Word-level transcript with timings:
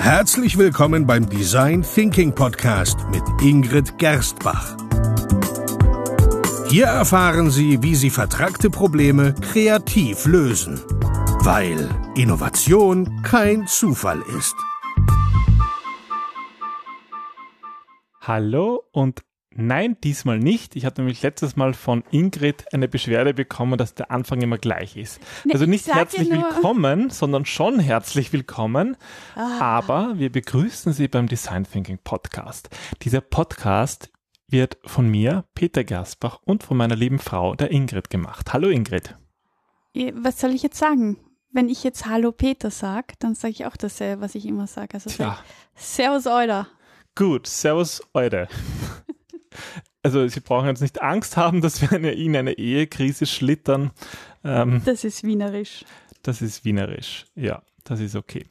Herzlich 0.00 0.56
willkommen 0.56 1.06
beim 1.06 1.28
Design 1.28 1.82
Thinking 1.82 2.34
Podcast 2.34 2.96
mit 3.10 3.22
Ingrid 3.42 3.98
Gerstbach. 3.98 4.74
Hier 6.70 6.86
erfahren 6.86 7.50
Sie, 7.50 7.82
wie 7.82 7.94
Sie 7.94 8.08
vertragte 8.08 8.70
Probleme 8.70 9.34
kreativ 9.34 10.24
lösen, 10.24 10.80
weil 11.42 11.86
Innovation 12.16 13.22
kein 13.22 13.66
Zufall 13.66 14.22
ist. 14.38 14.56
Hallo 18.22 18.82
und 18.92 19.20
Nein, 19.56 19.96
diesmal 20.04 20.38
nicht. 20.38 20.76
Ich 20.76 20.84
hatte 20.84 21.00
nämlich 21.00 21.22
letztes 21.22 21.56
Mal 21.56 21.74
von 21.74 22.04
Ingrid 22.12 22.72
eine 22.72 22.86
Beschwerde 22.86 23.34
bekommen, 23.34 23.78
dass 23.78 23.94
der 23.94 24.12
Anfang 24.12 24.40
immer 24.42 24.58
gleich 24.58 24.96
ist. 24.96 25.20
Nee, 25.44 25.54
also 25.54 25.66
nicht 25.66 25.88
herzlich 25.88 26.30
willkommen, 26.30 27.10
sondern 27.10 27.44
schon 27.44 27.80
herzlich 27.80 28.32
willkommen. 28.32 28.96
Ah. 29.34 29.58
Aber 29.58 30.18
wir 30.18 30.30
begrüßen 30.30 30.92
Sie 30.92 31.08
beim 31.08 31.26
Design 31.26 31.64
Thinking 31.64 31.98
Podcast. 31.98 32.70
Dieser 33.02 33.20
Podcast 33.20 34.10
wird 34.46 34.78
von 34.84 35.08
mir, 35.08 35.44
Peter 35.54 35.82
Gersbach 35.82 36.38
und 36.44 36.62
von 36.62 36.76
meiner 36.76 36.96
lieben 36.96 37.18
Frau, 37.18 37.56
der 37.56 37.72
Ingrid, 37.72 38.08
gemacht. 38.08 38.52
Hallo 38.52 38.68
Ingrid. 38.68 39.16
Was 40.14 40.40
soll 40.40 40.50
ich 40.50 40.62
jetzt 40.62 40.78
sagen? 40.78 41.16
Wenn 41.52 41.68
ich 41.68 41.82
jetzt 41.82 42.06
Hallo 42.06 42.30
Peter 42.30 42.70
sage, 42.70 43.14
dann 43.18 43.34
sage 43.34 43.50
ich 43.52 43.66
auch 43.66 43.76
dasselbe, 43.76 44.22
was 44.22 44.36
ich 44.36 44.46
immer 44.46 44.68
sage. 44.68 44.94
Also 44.94 45.10
Servus 45.74 46.28
Euler. 46.28 46.68
Gut, 47.16 47.48
Servus 47.48 48.00
Eude. 48.14 48.46
Also 50.02 50.26
Sie 50.28 50.40
brauchen 50.40 50.68
jetzt 50.68 50.82
nicht 50.82 51.02
Angst 51.02 51.36
haben, 51.36 51.60
dass 51.60 51.80
wir 51.82 51.92
eine, 51.92 52.12
in 52.12 52.36
eine 52.36 52.52
Ehekrise 52.52 53.26
schlittern. 53.26 53.90
Ähm, 54.44 54.82
das 54.84 55.04
ist 55.04 55.24
wienerisch. 55.24 55.84
Das 56.22 56.42
ist 56.42 56.64
wienerisch, 56.64 57.26
ja, 57.34 57.62
das 57.84 58.00
ist 58.00 58.14
okay. 58.14 58.44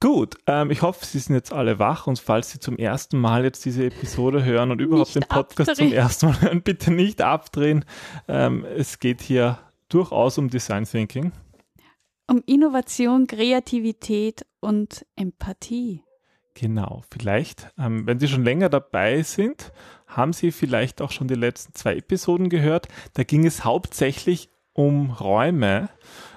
Gut, 0.00 0.36
ähm, 0.46 0.70
ich 0.70 0.82
hoffe, 0.82 1.06
Sie 1.06 1.18
sind 1.18 1.34
jetzt 1.34 1.52
alle 1.52 1.78
wach 1.78 2.06
und 2.06 2.18
falls 2.18 2.50
Sie 2.50 2.60
zum 2.60 2.76
ersten 2.76 3.18
Mal 3.18 3.44
jetzt 3.44 3.64
diese 3.64 3.86
Episode 3.86 4.44
hören 4.44 4.70
und 4.70 4.80
überhaupt 4.80 5.14
nicht 5.14 5.24
den 5.24 5.28
Podcast 5.28 5.70
abdrehen. 5.70 5.88
zum 5.88 5.96
ersten 5.96 6.26
Mal 6.26 6.40
hören, 6.42 6.62
bitte 6.64 6.92
nicht 6.92 7.22
abdrehen. 7.22 7.84
Ähm, 8.28 8.64
es 8.64 9.00
geht 9.00 9.22
hier 9.22 9.58
durchaus 9.88 10.36
um 10.36 10.50
Design 10.50 10.84
Thinking. 10.84 11.32
Um 12.26 12.42
Innovation, 12.44 13.26
Kreativität 13.26 14.44
und 14.60 15.06
Empathie. 15.16 16.03
Genau, 16.54 17.02
vielleicht, 17.10 17.72
ähm, 17.78 18.06
wenn 18.06 18.20
Sie 18.20 18.28
schon 18.28 18.44
länger 18.44 18.68
dabei 18.68 19.22
sind, 19.22 19.72
haben 20.06 20.32
Sie 20.32 20.52
vielleicht 20.52 21.02
auch 21.02 21.10
schon 21.10 21.26
die 21.26 21.34
letzten 21.34 21.74
zwei 21.74 21.96
Episoden 21.96 22.48
gehört. 22.48 22.86
Da 23.14 23.24
ging 23.24 23.44
es 23.44 23.64
hauptsächlich 23.64 24.48
um 24.72 25.10
Räume, 25.10 25.88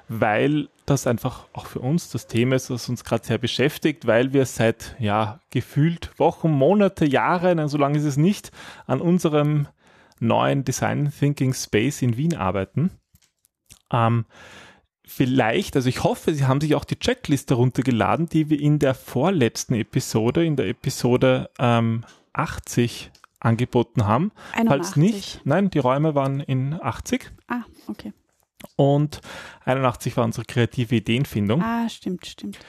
weil 0.10 0.70
das 0.88 1.06
einfach 1.06 1.48
auch 1.54 1.68
für 1.68 1.80
uns 1.80 2.10
das 2.10 2.28
Thema 2.28 2.56
ist, 2.56 2.70
das 2.70 2.90
uns 2.90 3.04
gerade 3.04 3.26
sehr 3.26 3.38
beschäftigt, 3.38 4.08
weil 4.08 4.34
wir 4.34 4.45
seit 4.45 4.95
ja 5.00 5.40
gefühlt 5.52 6.18
Wochen, 6.18 6.50
Monate, 6.50 7.06
Jahre, 7.06 7.54
nein, 7.54 7.68
so 7.68 7.78
lange 7.78 7.98
ist 7.98 8.06
es 8.06 8.18
nicht, 8.18 8.52
an 8.86 9.02
unserem 9.02 9.68
neuen 10.20 10.64
Design 10.64 11.12
Thinking 11.18 11.54
Space 11.54 12.02
in 12.02 12.18
Wien 12.18 12.36
arbeiten. 12.36 12.92
Ähm, 13.92 14.26
vielleicht, 15.08 15.76
also 15.76 15.90
ich 15.90 16.04
hoffe, 16.04 16.34
Sie 16.34 16.46
haben 16.46 16.62
sich 16.62 16.76
auch 16.76 16.86
die 16.86 17.00
Checkliste 17.00 17.56
runtergeladen, 17.56 18.28
die 18.28 18.50
wir 18.50 18.60
in 18.60 18.80
der 18.80 18.94
vorletzten 18.94 19.76
Episode, 19.76 20.46
in 20.46 20.56
der 20.56 20.68
Episode 20.68 21.50
ähm, 21.60 22.04
80 22.34 23.12
angeboten 23.40 24.06
haben. 24.06 24.32
81. 24.54 24.68
Falls 24.68 24.96
nicht, 24.96 25.42
nein, 25.46 25.70
die 25.70 25.80
Räume 25.80 26.16
waren 26.16 26.40
in 26.40 26.74
80. 26.82 27.32
Ah, 27.48 27.64
okay. 27.88 28.14
Und 28.76 29.22
81 29.66 30.18
war 30.18 30.26
unsere 30.26 30.46
kreative 30.46 30.96
Ideenfindung. 30.96 31.62
Ah, 31.62 31.88
stimmt, 31.90 32.26
stimmt. 32.26 32.60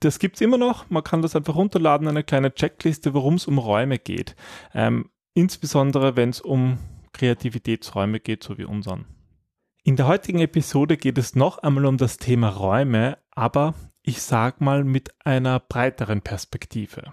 Das 0.00 0.18
gibt 0.18 0.36
es 0.36 0.40
immer 0.40 0.58
noch. 0.58 0.90
Man 0.90 1.02
kann 1.02 1.22
das 1.22 1.36
einfach 1.36 1.54
runterladen, 1.54 2.08
eine 2.08 2.24
kleine 2.24 2.52
Checkliste, 2.52 3.14
worum 3.14 3.34
es 3.34 3.46
um 3.46 3.58
Räume 3.58 3.98
geht. 3.98 4.36
Ähm, 4.74 5.10
insbesondere, 5.34 6.16
wenn 6.16 6.30
es 6.30 6.40
um 6.40 6.78
Kreativitätsräume 7.12 8.20
geht, 8.20 8.42
so 8.42 8.58
wie 8.58 8.64
unseren. 8.64 9.06
In 9.86 9.96
der 9.96 10.06
heutigen 10.06 10.40
Episode 10.40 10.96
geht 10.96 11.18
es 11.18 11.36
noch 11.36 11.58
einmal 11.58 11.84
um 11.84 11.98
das 11.98 12.16
Thema 12.16 12.48
Räume, 12.48 13.18
aber 13.32 13.74
ich 14.02 14.22
sag 14.22 14.62
mal 14.62 14.82
mit 14.82 15.10
einer 15.26 15.60
breiteren 15.60 16.22
Perspektive. 16.22 17.12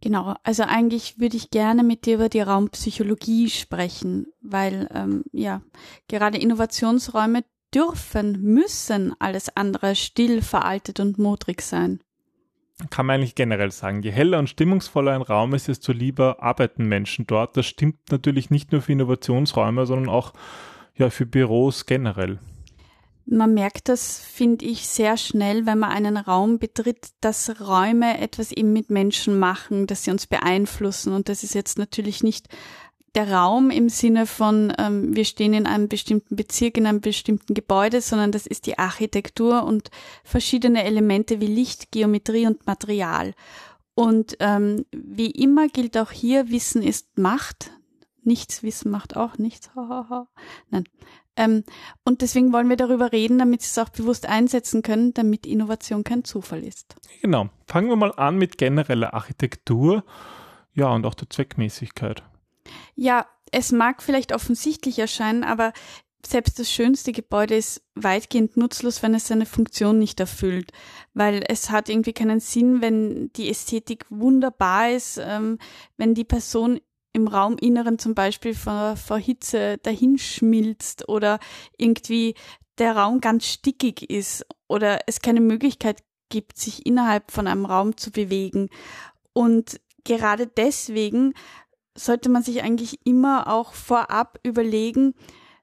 Genau, 0.00 0.34
also 0.42 0.64
eigentlich 0.64 1.20
würde 1.20 1.36
ich 1.36 1.50
gerne 1.50 1.84
mit 1.84 2.06
dir 2.06 2.16
über 2.16 2.28
die 2.28 2.40
Raumpsychologie 2.40 3.50
sprechen, 3.50 4.26
weil 4.40 4.88
ähm, 4.92 5.22
ja 5.30 5.62
gerade 6.08 6.38
Innovationsräume 6.38 7.44
dürfen, 7.72 8.42
müssen 8.42 9.14
alles 9.20 9.56
andere 9.56 9.94
still, 9.94 10.42
veraltet 10.42 10.98
und 10.98 11.18
modrig 11.18 11.62
sein. 11.62 12.00
Kann 12.90 13.06
man 13.06 13.14
eigentlich 13.14 13.36
generell 13.36 13.70
sagen, 13.70 14.02
je 14.02 14.10
heller 14.10 14.40
und 14.40 14.50
stimmungsvoller 14.50 15.12
ein 15.12 15.22
Raum 15.22 15.54
ist, 15.54 15.68
desto 15.68 15.92
lieber 15.92 16.42
arbeiten 16.42 16.86
Menschen 16.86 17.28
dort. 17.28 17.56
Das 17.56 17.66
stimmt 17.66 18.10
natürlich 18.10 18.50
nicht 18.50 18.72
nur 18.72 18.82
für 18.82 18.90
Innovationsräume, 18.90 19.86
sondern 19.86 20.08
auch 20.08 20.32
ja, 20.98 21.10
für 21.10 21.26
Büros 21.26 21.86
generell. 21.86 22.38
Man 23.30 23.52
merkt 23.52 23.90
das, 23.90 24.18
finde 24.18 24.64
ich, 24.64 24.88
sehr 24.88 25.18
schnell, 25.18 25.66
wenn 25.66 25.78
man 25.78 25.90
einen 25.90 26.16
Raum 26.16 26.58
betritt, 26.58 27.08
dass 27.20 27.60
Räume 27.60 28.18
etwas 28.18 28.52
eben 28.52 28.72
mit 28.72 28.88
Menschen 28.88 29.38
machen, 29.38 29.86
dass 29.86 30.04
sie 30.04 30.10
uns 30.10 30.26
beeinflussen. 30.26 31.12
Und 31.12 31.28
das 31.28 31.44
ist 31.44 31.54
jetzt 31.54 31.78
natürlich 31.78 32.22
nicht 32.22 32.48
der 33.14 33.30
Raum 33.30 33.70
im 33.70 33.90
Sinne 33.90 34.26
von, 34.26 34.72
ähm, 34.78 35.14
wir 35.14 35.24
stehen 35.24 35.52
in 35.52 35.66
einem 35.66 35.88
bestimmten 35.88 36.36
Bezirk, 36.36 36.78
in 36.78 36.86
einem 36.86 37.00
bestimmten 37.00 37.52
Gebäude, 37.52 38.00
sondern 38.00 38.32
das 38.32 38.46
ist 38.46 38.66
die 38.66 38.78
Architektur 38.78 39.64
und 39.64 39.90
verschiedene 40.24 40.84
Elemente 40.84 41.40
wie 41.40 41.46
Licht, 41.46 41.90
Geometrie 41.90 42.46
und 42.46 42.66
Material. 42.66 43.34
Und 43.94 44.36
ähm, 44.40 44.86
wie 44.92 45.30
immer 45.30 45.68
gilt 45.68 45.98
auch 45.98 46.12
hier, 46.12 46.50
Wissen 46.50 46.82
ist 46.82 47.18
Macht. 47.18 47.72
Nichts 48.28 48.62
Wissen 48.62 48.90
macht 48.90 49.16
auch 49.16 49.38
nichts. 49.38 49.70
Nein. 50.70 50.84
Ähm, 51.36 51.64
und 52.04 52.20
deswegen 52.20 52.52
wollen 52.52 52.68
wir 52.68 52.76
darüber 52.76 53.10
reden, 53.10 53.38
damit 53.38 53.62
Sie 53.62 53.68
es 53.68 53.78
auch 53.78 53.88
bewusst 53.88 54.26
einsetzen 54.26 54.82
können, 54.82 55.14
damit 55.14 55.46
Innovation 55.46 56.04
kein 56.04 56.24
Zufall 56.24 56.62
ist. 56.62 56.96
Genau. 57.22 57.48
Fangen 57.66 57.88
wir 57.88 57.96
mal 57.96 58.12
an 58.12 58.36
mit 58.36 58.58
genereller 58.58 59.14
Architektur, 59.14 60.04
ja, 60.74 60.92
und 60.92 61.06
auch 61.06 61.14
der 61.14 61.30
Zweckmäßigkeit. 61.30 62.22
Ja, 62.94 63.26
es 63.50 63.72
mag 63.72 64.02
vielleicht 64.02 64.32
offensichtlich 64.32 64.98
erscheinen, 64.98 65.42
aber 65.42 65.72
selbst 66.26 66.58
das 66.58 66.70
schönste 66.70 67.12
Gebäude 67.12 67.56
ist 67.56 67.82
weitgehend 67.94 68.56
nutzlos, 68.56 69.02
wenn 69.02 69.14
es 69.14 69.28
seine 69.28 69.46
Funktion 69.46 69.98
nicht 69.98 70.20
erfüllt, 70.20 70.72
weil 71.14 71.44
es 71.46 71.70
hat 71.70 71.88
irgendwie 71.88 72.12
keinen 72.12 72.40
Sinn, 72.40 72.82
wenn 72.82 73.32
die 73.34 73.48
Ästhetik 73.48 74.04
wunderbar 74.10 74.90
ist, 74.90 75.18
ähm, 75.22 75.58
wenn 75.96 76.14
die 76.14 76.24
Person 76.24 76.80
im 77.18 77.28
Rauminneren 77.28 77.98
zum 77.98 78.14
Beispiel 78.14 78.54
vor, 78.54 78.96
vor 78.96 79.18
Hitze 79.18 79.78
dahinschmilzt 79.78 81.08
oder 81.08 81.38
irgendwie 81.76 82.34
der 82.78 82.96
Raum 82.96 83.20
ganz 83.20 83.46
stickig 83.46 84.08
ist 84.08 84.46
oder 84.68 85.00
es 85.06 85.20
keine 85.20 85.40
Möglichkeit 85.40 86.02
gibt, 86.28 86.58
sich 86.58 86.86
innerhalb 86.86 87.30
von 87.30 87.46
einem 87.46 87.64
Raum 87.64 87.96
zu 87.96 88.10
bewegen. 88.10 88.68
Und 89.32 89.80
gerade 90.04 90.46
deswegen 90.46 91.34
sollte 91.96 92.28
man 92.28 92.42
sich 92.42 92.62
eigentlich 92.62 93.04
immer 93.04 93.48
auch 93.48 93.72
vorab 93.72 94.38
überlegen, 94.44 95.14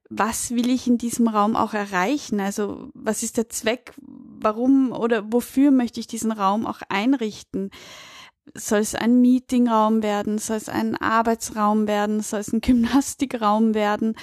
was 0.10 0.52
will 0.52 0.70
ich 0.70 0.88
in 0.88 0.98
diesem 0.98 1.28
Raum 1.28 1.56
auch 1.56 1.74
erreichen? 1.74 2.40
Also 2.40 2.90
was 2.94 3.24
ist 3.24 3.38
der 3.38 3.50
Zweck? 3.50 3.94
Warum 4.02 4.92
oder 4.92 5.32
wofür 5.32 5.72
möchte 5.72 6.00
ich 6.00 6.08
diesen 6.08 6.32
Raum 6.32 6.68
auch 6.68 6.82
einrichten? 6.90 7.72
Soll 8.54 8.80
es 8.80 8.96
ein 8.96 9.22
Meetingraum 9.22 10.04
werden, 10.04 10.38
soll 10.38 10.58
es 10.58 10.70
ein 10.70 10.96
Arbeitsraum 10.96 11.88
werden, 11.88 12.22
soll 12.22 12.42
es 12.42 12.54
ein 12.54 12.62
Gymnastikraum 12.62 13.74
werden. 13.74 14.16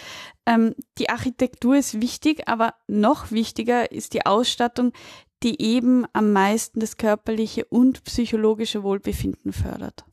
Ähm, 0.47 0.75
die 0.99 1.11
Architektur 1.11 1.77
ist 1.77 2.01
wichtig, 2.01 2.49
aber 2.49 2.75
noch 2.87 3.31
wichtiger 3.31 3.91
ist 3.91 4.15
die 4.15 4.27
Ausstattung, 4.27 4.93
die 5.43 5.61
eben 5.61 6.07
am 6.13 6.33
meisten 6.33 6.81
das 6.81 6.97
körperliche 6.97 7.65
und 7.65 8.05
psychologische 8.05 8.83
Wohlbefinden 8.83 9.53
fördert. 9.53 10.05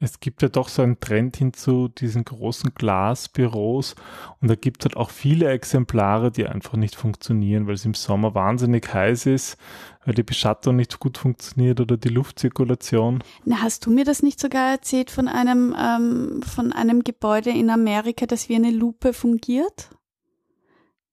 Es 0.00 0.20
gibt 0.20 0.42
ja 0.42 0.48
doch 0.48 0.68
so 0.68 0.82
einen 0.82 1.00
Trend 1.00 1.36
hin 1.36 1.52
zu 1.52 1.88
diesen 1.88 2.24
großen 2.24 2.72
Glasbüros 2.74 3.96
und 4.40 4.48
da 4.48 4.54
gibt 4.54 4.80
es 4.80 4.84
halt 4.86 4.96
auch 4.96 5.10
viele 5.10 5.48
Exemplare, 5.48 6.30
die 6.30 6.46
einfach 6.46 6.74
nicht 6.74 6.94
funktionieren, 6.94 7.66
weil 7.66 7.74
es 7.74 7.84
im 7.84 7.94
Sommer 7.94 8.32
wahnsinnig 8.32 8.94
heiß 8.94 9.26
ist, 9.26 9.56
weil 10.04 10.14
die 10.14 10.22
Beschattung 10.22 10.76
nicht 10.76 11.00
gut 11.00 11.18
funktioniert 11.18 11.80
oder 11.80 11.96
die 11.96 12.10
Luftzirkulation. 12.10 13.24
Na, 13.44 13.60
hast 13.60 13.86
du 13.86 13.90
mir 13.90 14.04
das 14.04 14.22
nicht 14.22 14.38
sogar 14.38 14.70
erzählt 14.70 15.10
von 15.10 15.26
einem, 15.26 15.74
ähm, 15.76 16.42
von 16.42 16.72
einem 16.72 17.02
Gebäude 17.02 17.50
in 17.50 17.68
Amerika, 17.68 18.26
das 18.26 18.48
wie 18.48 18.54
eine 18.54 18.70
Lupe 18.70 19.12
fungiert? 19.12 19.90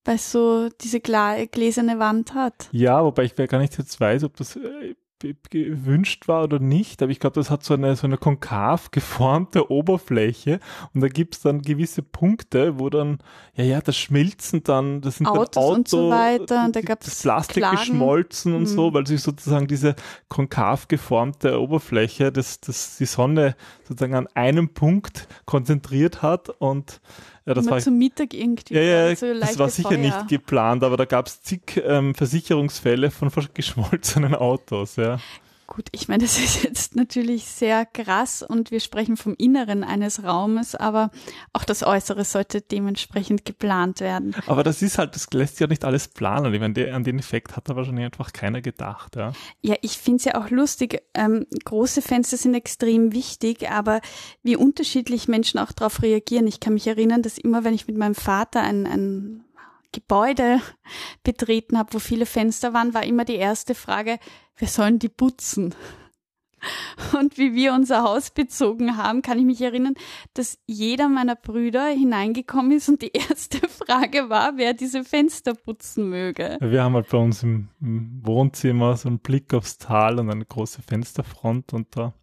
Weil 0.04 0.16
es 0.18 0.32
so 0.32 0.70
diese 0.70 1.00
gläserne 1.00 1.98
Wand 1.98 2.36
hat. 2.36 2.70
Ja, 2.72 3.04
wobei 3.04 3.24
ich 3.24 3.36
gar 3.36 3.58
nicht 3.58 3.80
jetzt 3.80 4.00
weiß, 4.00 4.24
ob 4.26 4.38
das 4.38 4.56
äh, 4.56 4.96
gewünscht 5.50 6.28
war 6.28 6.44
oder 6.44 6.60
nicht, 6.60 7.02
aber 7.02 7.12
ich 7.12 7.20
glaube, 7.20 7.36
das 7.36 7.50
hat 7.50 7.64
so 7.64 7.74
eine, 7.74 7.96
so 7.96 8.06
eine 8.06 8.18
konkav 8.18 8.92
geformte 8.92 9.72
Oberfläche 9.72 10.60
und 10.94 11.02
da 11.02 11.08
gibt 11.08 11.36
es 11.36 11.42
dann 11.42 11.62
gewisse 11.62 12.02
Punkte, 12.04 12.80
wo 12.80 12.90
dann, 12.90 13.18
ja, 13.56 13.64
ja, 13.64 13.82
das 13.82 13.98
Schmilzen 13.98 14.64
dann, 14.64 15.02
das 15.02 15.18
sind 15.18 15.28
Autos 15.28 15.52
dann 15.54 15.64
Auto, 15.64 15.74
und 15.76 15.88
so 15.88 16.10
weiter, 16.10 16.66
und 16.66 16.76
da 16.76 16.82
gab's 16.82 17.06
das 17.06 17.22
Plastik 17.22 17.58
Klagen. 17.58 17.78
geschmolzen 17.78 18.54
und 18.54 18.62
Mhm. 18.64 18.68
so, 18.68 18.94
weil 18.94 19.08
sich 19.08 19.22
sozusagen 19.22 19.68
diese 19.68 19.96
konkav 20.30 20.88
geformte 20.88 21.60
Oberfläche, 21.60 22.32
das, 22.32 22.60
das 22.60 22.98
die 22.98 23.06
Sonne 23.06 23.56
sozusagen 23.88 24.16
an 24.16 24.28
einem 24.34 24.70
Punkt 24.70 25.28
konzentriert 25.46 26.22
hat 26.22 26.50
und 26.50 27.02
ja, 27.46 27.54
das 27.54 27.66
Immer 27.66 27.76
war 27.76 27.82
zum 27.82 27.98
Mittag 27.98 28.34
irgendwie. 28.34 28.74
ja, 28.74 28.82
ja, 28.82 29.16
so 29.16 29.34
das 29.40 29.60
war 29.60 29.70
sicher 29.70 29.90
Feuer. 29.90 29.98
nicht 29.98 30.28
geplant, 30.28 30.84
aber 30.84 30.98
da 30.98 31.06
gab 31.06 31.28
es 31.28 31.42
zig 31.42 31.82
ähm, 31.86 32.16
Versicherungsfälle 32.16 33.12
von 33.12 33.32
geschmolzenen 33.54 34.34
Autos, 34.36 34.96
ja. 34.96 35.20
Gut, 35.76 35.90
ich 35.92 36.08
meine, 36.08 36.24
das 36.24 36.38
ist 36.44 36.64
jetzt 36.64 36.96
natürlich 36.96 37.44
sehr 37.44 37.86
krass 37.86 38.42
und 38.42 38.72
wir 38.72 38.80
sprechen 38.80 39.18
vom 39.18 39.36
Inneren 39.38 39.84
eines 39.84 40.24
Raumes, 40.24 40.74
aber 40.74 41.12
auch 41.52 41.66
das 41.66 41.84
Äußere 41.84 42.24
sollte 42.24 42.62
dementsprechend 42.62 43.44
geplant 43.44 44.00
werden. 44.00 44.34
Aber 44.48 44.64
das 44.64 44.82
ist 44.82 44.98
halt, 44.98 45.16
das 45.16 45.28
lässt 45.34 45.56
sich 45.56 45.62
ja 45.62 45.68
nicht 45.68 45.84
alles 45.84 46.08
planen. 46.08 46.54
Ich 46.54 46.62
meine, 46.62 46.94
an 46.94 47.04
den 47.04 47.20
Effekt 47.20 47.58
hat 47.58 47.68
da 47.68 47.76
wahrscheinlich 47.76 48.06
einfach 48.06 48.32
keiner 48.32 48.62
gedacht, 48.62 49.18
ja. 49.18 49.34
Ja, 49.62 49.76
ich 49.82 49.98
finde 49.98 50.20
es 50.20 50.26
ja 50.26 50.42
auch 50.42 50.50
lustig. 50.50 51.02
Ähm, 51.14 51.46
große 51.66 52.02
Fenster 52.02 52.38
sind 52.38 52.54
extrem 52.54 53.12
wichtig, 53.12 53.70
aber 53.70 54.00
wie 54.44 54.56
unterschiedlich 54.56 55.28
Menschen 55.28 55.60
auch 55.60 55.74
darauf 55.74 56.02
reagieren. 56.02 56.48
Ich 56.48 56.62
kann 56.62 56.76
mich 56.76 56.88
erinnern, 56.88 57.22
dass 57.22 57.38
immer, 57.38 57.66
wenn 57.66 57.74
ich 57.74 57.86
mit 57.86 57.98
meinem 57.98 58.16
Vater 58.16 58.62
ein, 58.62 58.88
ein 58.88 59.46
Gebäude 59.92 60.62
betreten 61.24 61.78
habe, 61.78 61.94
wo 61.94 62.00
viele 62.00 62.26
Fenster 62.26 62.74
waren, 62.74 62.94
war 62.94 63.04
immer 63.04 63.26
die 63.26 63.36
erste 63.36 63.76
Frage, 63.76 64.20
wir 64.58 64.68
sollen 64.68 65.00
die 65.00 65.10
putzen. 65.10 65.76
Und 67.18 67.38
wie 67.38 67.54
wir 67.54 67.74
unser 67.74 68.02
Haus 68.02 68.32
bezogen 68.32 68.98
haben, 68.98 69.22
kann 69.22 69.38
ich 69.38 69.46
mich 69.46 69.62
erinnern, 69.62 69.94
dass 70.34 70.58
jeder 70.66 71.10
meiner 71.10 71.36
Brüder 71.36 71.86
hineingekommen 71.88 72.72
ist 72.72 72.90
und 72.90 73.02
die 73.02 73.12
erste 73.12 73.60
Frage 73.70 74.30
war, 74.30 74.54
wer 74.58 74.74
diese 74.74 75.04
Fenster 75.04 75.54
putzen 75.54 76.10
möge. 76.10 76.58
Wir 76.62 76.84
haben 76.84 76.96
halt 76.96 77.10
bei 77.10 77.18
uns 77.18 77.44
im, 77.44 77.70
im 77.82 78.22
Wohnzimmer 78.24 78.98
so 78.98 79.10
einen 79.10 79.20
Blick 79.20 79.54
aufs 79.54 79.78
Tal 79.78 80.20
und 80.20 80.30
eine 80.30 80.46
große 80.46 80.82
Fensterfront 80.82 81.74
und 81.74 81.96
da, 81.96 82.14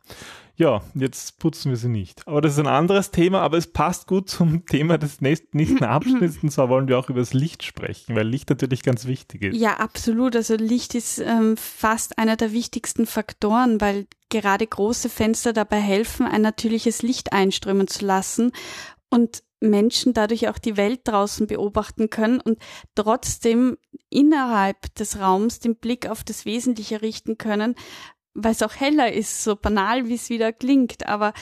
ja, 0.63 0.81
jetzt 0.95 1.41
putzen 1.41 1.71
wir 1.71 1.77
sie 1.77 1.89
nicht. 1.89 2.27
Aber 2.27 2.41
das 2.41 2.53
ist 2.53 2.61
ein 2.61 2.69
anderes 2.69 3.11
Thema, 3.11 3.41
aber 3.41 3.59
es 3.59 3.67
passt 3.67 4.07
gut 4.07 4.31
zum 4.31 4.65
Thema 4.67 4.97
des 4.97 5.21
nächsten, 5.21 5.57
nächsten 5.57 5.83
Abschnitts 5.83 6.39
und 6.41 6.51
zwar 6.51 6.69
wollen 6.69 6.87
wir 6.87 6.99
auch 6.99 7.11
über 7.11 7.19
das 7.19 7.35
Licht 7.35 7.65
sprechen, 7.65 8.15
weil 8.15 8.29
Licht 8.29 8.49
natürlich 8.49 8.83
ganz 8.83 9.07
wichtig 9.07 9.43
ist. 9.43 9.57
Ja, 9.57 9.79
absolut. 9.79 10.37
Also 10.37 10.55
Licht 10.55 10.95
ist 10.95 11.19
ähm, 11.19 11.57
fast 11.57 12.17
einer 12.17 12.37
der 12.37 12.53
wichtigsten 12.53 13.07
Faktoren, 13.07 13.81
weil 13.81 14.07
gerade 14.29 14.65
große 14.65 15.09
Fenster 15.09 15.53
dabei 15.53 15.81
helfen, 15.81 16.27
ein 16.27 16.43
natürliches 16.43 17.03
Licht 17.03 17.33
einströmen 17.33 17.89
zu 17.89 18.07
lassen 18.07 18.53
und 19.11 19.43
Menschen 19.59 20.13
dadurch 20.13 20.49
auch 20.49 20.59
die 20.59 20.77
Welt 20.77 21.01
draußen 21.05 21.47
beobachten 21.49 22.09
können 22.09 22.41
und 22.41 22.59
trotzdem 22.95 23.79
innerhalb 24.11 24.95
des 24.95 25.19
Raums 25.19 25.59
den 25.59 25.77
Blick 25.77 26.09
auf 26.09 26.23
das 26.25 26.45
Wesentliche 26.45 27.03
richten 27.03 27.37
können, 27.37 27.75
weil 28.35 28.53
es 28.53 28.63
auch 28.63 28.75
heller 28.75 29.13
ist, 29.13 29.45
so 29.45 29.57
banal 29.57 30.09
wie 30.09 30.15
es 30.15 30.31
wieder 30.31 30.53
klingt. 30.53 31.07
Aber 31.07 31.33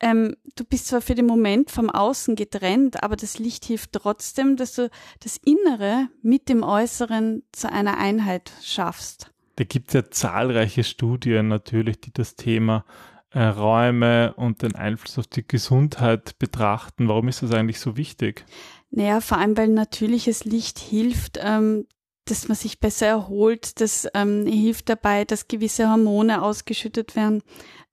ähm, 0.00 0.36
du 0.56 0.64
bist 0.64 0.88
zwar 0.88 1.00
für 1.00 1.14
den 1.14 1.26
Moment 1.26 1.70
vom 1.70 1.90
Außen 1.90 2.36
getrennt, 2.36 3.02
aber 3.02 3.16
das 3.16 3.38
Licht 3.38 3.64
hilft 3.64 3.92
trotzdem, 3.92 4.56
dass 4.56 4.74
du 4.74 4.90
das 5.20 5.38
Innere 5.44 6.08
mit 6.22 6.48
dem 6.48 6.62
Äußeren 6.62 7.42
zu 7.52 7.70
einer 7.70 7.98
Einheit 7.98 8.52
schaffst. 8.62 9.32
Da 9.56 9.64
gibt 9.64 9.88
es 9.88 9.94
ja 9.94 10.10
zahlreiche 10.10 10.84
Studien 10.84 11.48
natürlich, 11.48 12.00
die 12.00 12.12
das 12.12 12.36
Thema 12.36 12.84
äh, 13.30 13.42
Räume 13.42 14.34
und 14.34 14.62
den 14.62 14.74
Einfluss 14.76 15.18
auf 15.18 15.26
die 15.26 15.46
Gesundheit 15.46 16.38
betrachten. 16.38 17.08
Warum 17.08 17.28
ist 17.28 17.42
das 17.42 17.52
eigentlich 17.52 17.80
so 17.80 17.96
wichtig? 17.96 18.44
Naja, 18.90 19.20
vor 19.20 19.38
allem, 19.38 19.56
weil 19.56 19.68
natürliches 19.68 20.44
Licht 20.44 20.78
hilft, 20.78 21.38
ähm, 21.42 21.86
dass 22.30 22.48
man 22.48 22.56
sich 22.56 22.80
besser 22.80 23.06
erholt, 23.06 23.80
das 23.80 24.06
ähm, 24.14 24.46
hilft 24.46 24.88
dabei, 24.88 25.24
dass 25.24 25.48
gewisse 25.48 25.90
Hormone 25.90 26.42
ausgeschüttet 26.42 27.16
werden. 27.16 27.42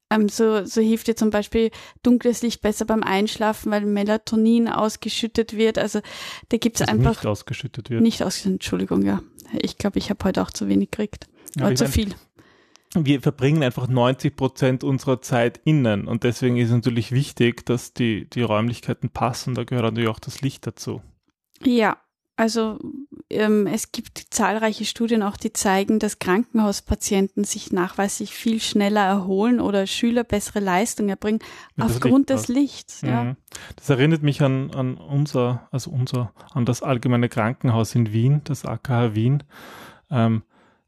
Ähm, 0.09 0.29
so, 0.29 0.65
so 0.65 0.81
hilft 0.81 1.07
dir 1.07 1.15
zum 1.15 1.31
Beispiel 1.31 1.71
dunkles 2.03 2.41
Licht 2.41 2.61
besser 2.61 2.85
beim 2.85 3.01
Einschlafen, 3.03 3.71
weil 3.71 3.85
Melatonin 3.85 4.67
ausgeschüttet 4.67 5.57
wird. 5.57 5.77
Also 5.77 6.01
da 6.49 6.57
gibt's 6.57 6.79
Das 6.79 6.87
einfach 6.89 7.15
nicht 7.21 7.25
ausgeschüttet 7.25 7.89
wird. 7.89 8.01
nicht 8.01 8.21
aus. 8.23 8.45
Entschuldigung, 8.45 9.01
ja. 9.03 9.21
Ich 9.61 9.77
glaube, 9.77 9.97
ich 9.99 10.09
habe 10.09 10.23
heute 10.25 10.41
auch 10.41 10.51
zu 10.51 10.67
wenig 10.67 10.91
gekriegt. 10.91 11.27
Aber 11.57 11.67
Oder 11.67 11.75
zu 11.75 11.87
viel. 11.87 12.13
wir 12.95 13.21
verbringen 13.21 13.63
einfach 13.63 13.87
90 13.87 14.35
Prozent 14.35 14.83
unserer 14.83 15.21
Zeit 15.21 15.59
innen 15.65 16.07
und 16.07 16.23
deswegen 16.23 16.57
ist 16.57 16.67
es 16.69 16.75
natürlich 16.75 17.11
wichtig, 17.11 17.65
dass 17.65 17.93
die, 17.93 18.29
die 18.29 18.41
Räumlichkeiten 18.41 19.09
passen. 19.09 19.55
Da 19.55 19.63
gehört 19.63 19.85
natürlich 19.85 20.09
auch 20.09 20.19
das 20.19 20.41
Licht 20.41 20.67
dazu. 20.67 21.01
Ja, 21.63 21.97
also 22.37 22.79
ähm, 23.29 23.65
es 23.67 23.91
gibt 23.91 24.27
zahlreiche 24.29 24.83
Studien 24.85 25.23
auch, 25.23 25.37
die 25.37 25.53
zeigen, 25.53 25.99
dass 25.99 26.19
Krankenhauspatienten 26.19 27.45
sich 27.45 27.71
nachweislich 27.71 28.33
viel 28.33 28.59
schneller 28.59 29.05
erholen 29.05 29.61
oder 29.61 29.87
Schüler 29.87 30.23
bessere 30.23 30.59
Leistung 30.59 31.07
erbringen 31.09 31.39
das 31.77 31.95
aufgrund 31.95 32.29
Licht 32.29 32.39
des 32.41 32.47
Lichts. 32.49 33.01
Ja. 33.01 33.23
Mhm. 33.23 33.35
Das 33.77 33.89
erinnert 33.89 34.21
mich 34.21 34.41
an, 34.41 34.71
an 34.71 34.97
unser, 34.97 35.67
also 35.71 35.91
unser, 35.91 36.33
an 36.53 36.65
das 36.65 36.83
allgemeine 36.83 37.29
Krankenhaus 37.29 37.95
in 37.95 38.11
Wien, 38.11 38.41
das 38.43 38.65
AKH 38.65 39.15
Wien. 39.15 39.43
Ähm, 40.11 40.43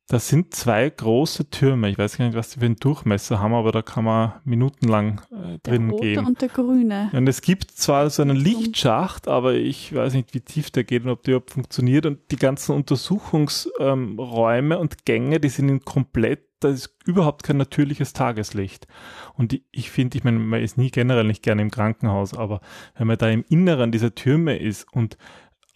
das 0.09 0.29
sind 0.29 0.53
zwei 0.53 0.89
große 0.89 1.49
Türme. 1.49 1.89
Ich 1.89 1.97
weiß 1.97 2.17
gar 2.17 2.25
nicht, 2.25 2.37
was 2.37 2.51
die 2.51 2.59
für 2.59 2.65
einen 2.65 2.77
Durchmesser 2.77 3.39
haben, 3.39 3.53
aber 3.53 3.73
da 3.73 3.81
kann 3.81 4.05
man 4.05 4.33
minutenlang 4.45 5.19
äh, 5.31 5.57
Der 5.65 5.73
drin 5.73 5.89
rote 5.89 6.01
gehen. 6.03 6.25
und 6.25 6.41
der 6.41 6.47
grüne. 6.47 7.09
Und 7.11 7.27
es 7.27 7.41
gibt 7.41 7.71
zwar 7.71 8.09
so 8.09 8.21
einen 8.21 8.37
Lichtschacht, 8.37 9.27
aber 9.27 9.55
ich 9.55 9.93
weiß 9.93 10.13
nicht, 10.13 10.33
wie 10.33 10.39
tief 10.39 10.71
der 10.71 10.85
geht 10.85 11.03
und 11.03 11.09
ob 11.09 11.23
der 11.23 11.33
überhaupt 11.35 11.51
funktioniert. 11.51 12.05
Und 12.05 12.19
die 12.31 12.37
ganzen 12.37 12.73
Untersuchungsräume 12.73 14.79
und 14.79 15.03
Gänge, 15.05 15.41
die 15.41 15.49
sind 15.49 15.67
in 15.67 15.83
komplett, 15.83 16.39
da 16.61 16.69
ist 16.69 16.95
überhaupt 17.05 17.43
kein 17.43 17.57
natürliches 17.57 18.13
Tageslicht. 18.13 18.87
Und 19.33 19.51
die, 19.51 19.65
ich 19.71 19.91
finde, 19.91 20.17
ich 20.17 20.23
meine, 20.23 20.39
man 20.39 20.61
ist 20.61 20.77
nie 20.77 20.89
generell 20.89 21.25
nicht 21.25 21.43
gerne 21.43 21.61
im 21.61 21.69
Krankenhaus, 21.69 22.33
aber 22.33 22.61
wenn 22.97 23.07
man 23.07 23.17
da 23.17 23.29
im 23.29 23.43
Inneren 23.49 23.91
dieser 23.91 24.15
Türme 24.15 24.57
ist 24.57 24.85
und 24.93 25.17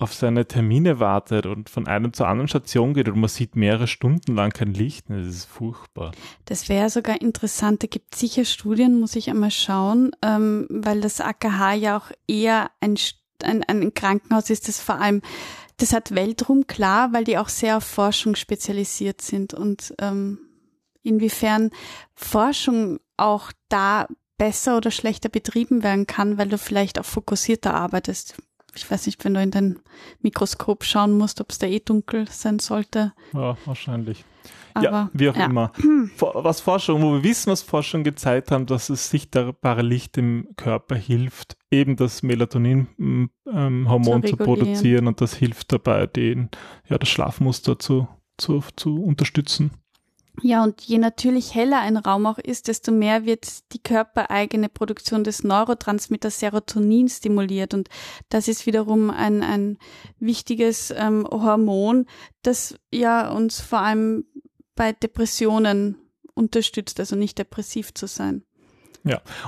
auf 0.01 0.13
seine 0.13 0.47
Termine 0.47 0.99
wartet 0.99 1.45
und 1.45 1.69
von 1.69 1.87
einer 1.87 2.11
zur 2.11 2.27
anderen 2.27 2.47
Station 2.47 2.95
geht 2.95 3.07
und 3.07 3.19
man 3.19 3.29
sieht 3.29 3.55
mehrere 3.55 3.87
Stunden 3.87 4.35
lang 4.35 4.51
kein 4.51 4.73
Licht, 4.73 5.05
das 5.09 5.27
ist 5.27 5.45
furchtbar. 5.45 6.11
Das 6.45 6.69
wäre 6.69 6.89
sogar 6.89 7.21
interessant. 7.21 7.83
Da 7.83 7.87
gibt 7.87 8.15
sicher 8.15 8.43
Studien, 8.43 8.99
muss 8.99 9.15
ich 9.15 9.29
einmal 9.29 9.51
schauen, 9.51 10.11
ähm, 10.23 10.65
weil 10.69 11.01
das 11.01 11.21
AKH 11.21 11.73
ja 11.73 11.97
auch 11.97 12.11
eher 12.27 12.71
ein, 12.79 12.95
ein, 13.43 13.63
ein 13.63 13.93
Krankenhaus 13.93 14.49
ist, 14.49 14.67
das 14.67 14.81
vor 14.81 14.95
allem, 14.95 15.21
das 15.77 15.93
hat 15.93 16.15
Weltruhm, 16.15 16.65
klar, 16.65 17.13
weil 17.13 17.23
die 17.23 17.37
auch 17.37 17.49
sehr 17.49 17.77
auf 17.77 17.83
Forschung 17.83 18.35
spezialisiert 18.35 19.21
sind 19.21 19.53
und 19.53 19.93
ähm, 19.99 20.39
inwiefern 21.03 21.69
Forschung 22.15 22.99
auch 23.17 23.51
da 23.69 24.07
besser 24.37 24.77
oder 24.77 24.89
schlechter 24.89 25.29
betrieben 25.29 25.83
werden 25.83 26.07
kann, 26.07 26.39
weil 26.39 26.49
du 26.49 26.57
vielleicht 26.57 26.99
auch 26.99 27.05
fokussierter 27.05 27.75
arbeitest. 27.75 28.41
Ich 28.75 28.89
weiß 28.89 29.05
nicht, 29.05 29.23
wenn 29.25 29.33
du 29.33 29.41
in 29.41 29.51
dein 29.51 29.79
Mikroskop 30.21 30.83
schauen 30.83 31.17
musst, 31.17 31.41
ob 31.41 31.51
es 31.51 31.59
da 31.59 31.67
eh 31.67 31.79
dunkel 31.79 32.27
sein 32.29 32.59
sollte. 32.59 33.13
Ja, 33.33 33.57
wahrscheinlich. 33.65 34.23
Aber 34.73 34.85
ja, 34.85 35.09
wie 35.13 35.29
auch 35.29 35.35
ja. 35.35 35.45
immer. 35.45 35.71
Was 36.17 36.61
Forschung, 36.61 37.01
wo 37.01 37.13
wir 37.13 37.23
wissen, 37.23 37.51
was 37.51 37.61
Forschung 37.61 38.03
gezeigt 38.03 38.51
haben, 38.51 38.65
dass 38.65 38.87
das 38.87 39.09
sichtbare 39.09 39.81
Licht 39.81 40.17
im 40.17 40.47
Körper 40.55 40.95
hilft, 40.95 41.57
eben 41.69 41.95
das 41.95 42.23
Melatonin-Hormon 42.23 44.23
Zu 44.23 44.29
zu, 44.29 44.35
regulieren. 44.35 44.37
produzieren 44.37 45.07
und 45.07 45.19
das 45.19 45.33
hilft 45.33 45.73
dabei, 45.73 46.07
den, 46.07 46.49
ja, 46.87 46.97
das 46.97 47.09
Schlafmuster 47.09 47.79
zu, 47.79 48.07
zu, 48.37 48.63
zu 48.75 49.03
unterstützen. 49.03 49.71
Ja, 50.41 50.63
und 50.63 50.81
je 50.81 50.97
natürlich 50.97 51.53
heller 51.53 51.79
ein 51.79 51.97
Raum 51.97 52.25
auch 52.25 52.37
ist, 52.37 52.67
desto 52.67 52.91
mehr 52.91 53.25
wird 53.25 53.73
die 53.73 53.83
körpereigene 53.83 54.69
Produktion 54.69 55.23
des 55.23 55.43
Neurotransmitters 55.43 56.39
Serotonin 56.39 57.09
stimuliert. 57.09 57.73
Und 57.73 57.89
das 58.29 58.47
ist 58.47 58.65
wiederum 58.65 59.09
ein, 59.09 59.43
ein 59.43 59.77
wichtiges 60.19 60.91
ähm, 60.95 61.27
Hormon, 61.29 62.05
das 62.43 62.75
ja 62.91 63.29
uns 63.29 63.59
vor 63.59 63.79
allem 63.79 64.25
bei 64.75 64.93
Depressionen 64.93 65.97
unterstützt, 66.33 66.99
also 66.99 67.15
nicht 67.15 67.37
depressiv 67.37 67.93
zu 67.93 68.07
sein. 68.07 68.43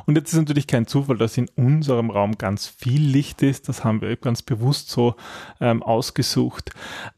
Und 0.05 0.17
jetzt 0.17 0.33
ist 0.33 0.39
natürlich 0.39 0.67
kein 0.67 0.87
Zufall, 0.87 1.17
dass 1.17 1.37
in 1.37 1.49
unserem 1.55 2.09
Raum 2.09 2.37
ganz 2.37 2.67
viel 2.67 3.01
Licht 3.01 3.41
ist. 3.43 3.69
Das 3.69 3.83
haben 3.83 4.01
wir 4.01 4.15
ganz 4.17 4.41
bewusst 4.41 4.89
so 4.89 5.15
ähm, 5.59 5.83
ausgesucht. 5.83 6.71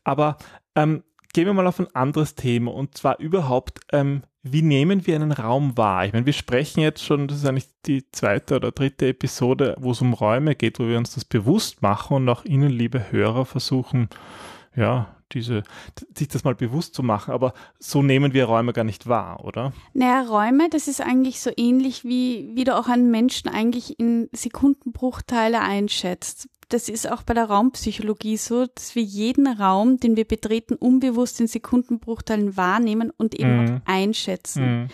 Aber 0.04 0.38
ähm, 0.76 1.04
gehen 1.36 1.48
wir 1.48 1.54
mal 1.54 1.68
auf 1.68 1.80
ein 1.80 1.94
anderes 1.94 2.36
Thema 2.36 2.74
und 2.74 2.98
zwar 2.98 3.20
überhaupt, 3.20 3.82
ähm, 3.92 4.24
wie 4.42 4.62
nehmen 4.62 5.06
wir 5.06 5.16
einen 5.16 5.34
Raum 5.34 5.76
wahr? 5.76 6.06
Ich 6.06 6.14
meine, 6.14 6.26
wir 6.26 6.32
sprechen 6.32 6.80
jetzt 6.80 7.04
schon, 7.04 7.28
das 7.28 7.40
ist 7.40 7.46
eigentlich 7.46 7.68
die 7.86 8.10
zweite 8.10 8.56
oder 8.56 8.72
dritte 8.72 9.10
Episode, 9.10 9.76
wo 9.78 9.92
es 9.92 10.00
um 10.00 10.14
Räume 10.14 10.56
geht, 10.56 10.80
wo 10.80 10.88
wir 10.88 10.98
uns 10.98 11.14
das 11.14 11.26
bewusst 11.26 11.82
machen 11.82 12.16
und 12.16 12.30
auch 12.30 12.46
Ihnen, 12.46 12.70
liebe 12.70 13.12
Hörer, 13.12 13.44
versuchen, 13.44 14.08
ja, 14.78 15.14
diese, 15.34 15.64
sich 16.16 16.30
das 16.30 16.46
mal 16.46 16.56
bewusst 16.56 16.96
zu 16.96 17.04
machen. 17.04 17.34
Aber 17.34 17.54
so 17.80 18.02
nehmen 18.02 18.34
wir 18.34 18.46
Räume 18.46 18.72
gar 18.72 18.86
nicht 18.86 19.08
wahr, 19.08 19.44
oder? 19.44 19.74
Naja, 19.94 20.22
Räume, 20.22 20.70
das 20.70 20.88
ist 20.88 21.02
eigentlich 21.02 21.42
so 21.42 21.52
ähnlich 21.58 22.06
wie, 22.06 22.52
wie 22.54 22.64
du 22.64 22.78
auch 22.78 22.88
einen 22.88 23.12
Menschen 23.12 23.50
eigentlich 23.50 24.00
in 24.00 24.30
Sekundenbruchteile 24.32 25.60
einschätzt. 25.60 26.48
Das 26.70 26.90
ist 26.90 27.10
auch 27.10 27.24
bei 27.24 27.34
der 27.34 27.46
Raumpsychologie 27.46 28.38
so, 28.38 28.66
dass 28.66 28.96
wir 28.96 29.04
jeden 29.04 29.48
Raum, 29.48 29.98
den 29.98 30.16
wir 30.16 30.26
betreten, 30.26 30.76
unbewusst 30.76 31.40
in 31.40 31.48
Sekundenbruchteilen 31.48 32.58
wahrnehmen 32.58 33.12
und 33.16 33.36
eben 33.36 33.66
mhm. 33.66 33.76
auch 33.78 33.82
einschätzen. 33.86 34.82
Mhm. 34.84 34.88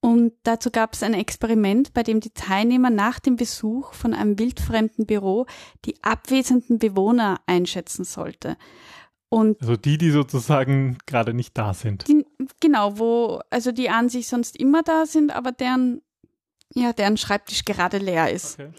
Und 0.00 0.34
dazu 0.42 0.70
gab 0.70 0.92
es 0.92 1.02
ein 1.02 1.14
Experiment, 1.14 1.94
bei 1.94 2.02
dem 2.02 2.20
die 2.20 2.34
Teilnehmer 2.34 2.90
nach 2.90 3.20
dem 3.20 3.36
Besuch 3.36 3.94
von 3.94 4.12
einem 4.12 4.38
wildfremden 4.38 5.06
Büro 5.06 5.46
die 5.86 5.94
abwesenden 6.02 6.78
Bewohner 6.78 7.40
einschätzen 7.46 8.04
sollte. 8.04 8.58
Und 9.30 9.60
also 9.62 9.76
die, 9.76 9.96
die 9.96 10.10
sozusagen 10.10 10.98
gerade 11.06 11.32
nicht 11.32 11.56
da 11.56 11.72
sind. 11.72 12.06
Die, 12.06 12.26
genau, 12.60 12.98
wo, 12.98 13.40
also 13.48 13.72
die 13.72 13.88
an 13.88 14.10
sich 14.10 14.28
sonst 14.28 14.56
immer 14.56 14.82
da 14.82 15.06
sind, 15.06 15.34
aber 15.34 15.52
deren, 15.52 16.02
ja, 16.74 16.92
deren 16.92 17.16
Schreibtisch 17.16 17.64
gerade 17.64 17.96
leer 17.96 18.30
ist. 18.30 18.60
Okay. 18.60 18.72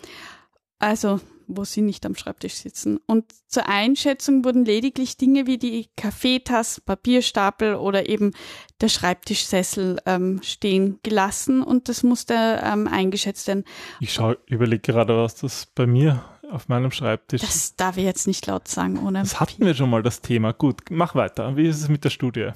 Also 0.77 1.19
wo 1.47 1.63
sie 1.63 1.81
nicht 1.81 2.05
am 2.05 2.15
Schreibtisch 2.15 2.55
sitzen. 2.55 2.99
Und 3.05 3.25
zur 3.47 3.67
Einschätzung 3.67 4.43
wurden 4.43 4.65
lediglich 4.65 5.17
Dinge 5.17 5.47
wie 5.47 5.57
die 5.57 5.89
Kaffeetasse, 5.95 6.81
Papierstapel 6.81 7.75
oder 7.75 8.09
eben 8.09 8.33
der 8.81 8.89
Schreibtischsessel 8.89 9.99
ähm, 10.05 10.41
stehen 10.43 10.99
gelassen 11.03 11.63
und 11.63 11.89
das 11.89 12.03
musste 12.03 12.33
ähm, 12.63 12.87
eingeschätzt 12.87 13.47
werden. 13.47 13.63
Ich 13.99 14.13
schaue, 14.13 14.37
überlege 14.47 14.81
gerade, 14.81 15.15
was 15.17 15.35
das 15.35 15.67
bei 15.67 15.87
mir 15.87 16.23
auf 16.51 16.67
meinem 16.67 16.91
Schreibtisch. 16.91 17.41
Das 17.41 17.75
darf 17.75 17.97
ich 17.97 18.03
jetzt 18.03 18.27
nicht 18.27 18.45
laut 18.47 18.67
sagen, 18.67 18.99
ohne. 19.05 19.19
Das 19.19 19.39
hatten 19.39 19.65
wir 19.65 19.73
schon 19.73 19.89
mal 19.89 20.03
das 20.03 20.21
Thema. 20.21 20.53
Gut, 20.53 20.81
mach 20.89 21.15
weiter. 21.15 21.55
Wie 21.57 21.67
ist 21.67 21.81
es 21.81 21.89
mit 21.89 22.03
der 22.03 22.09
Studie? 22.09 22.51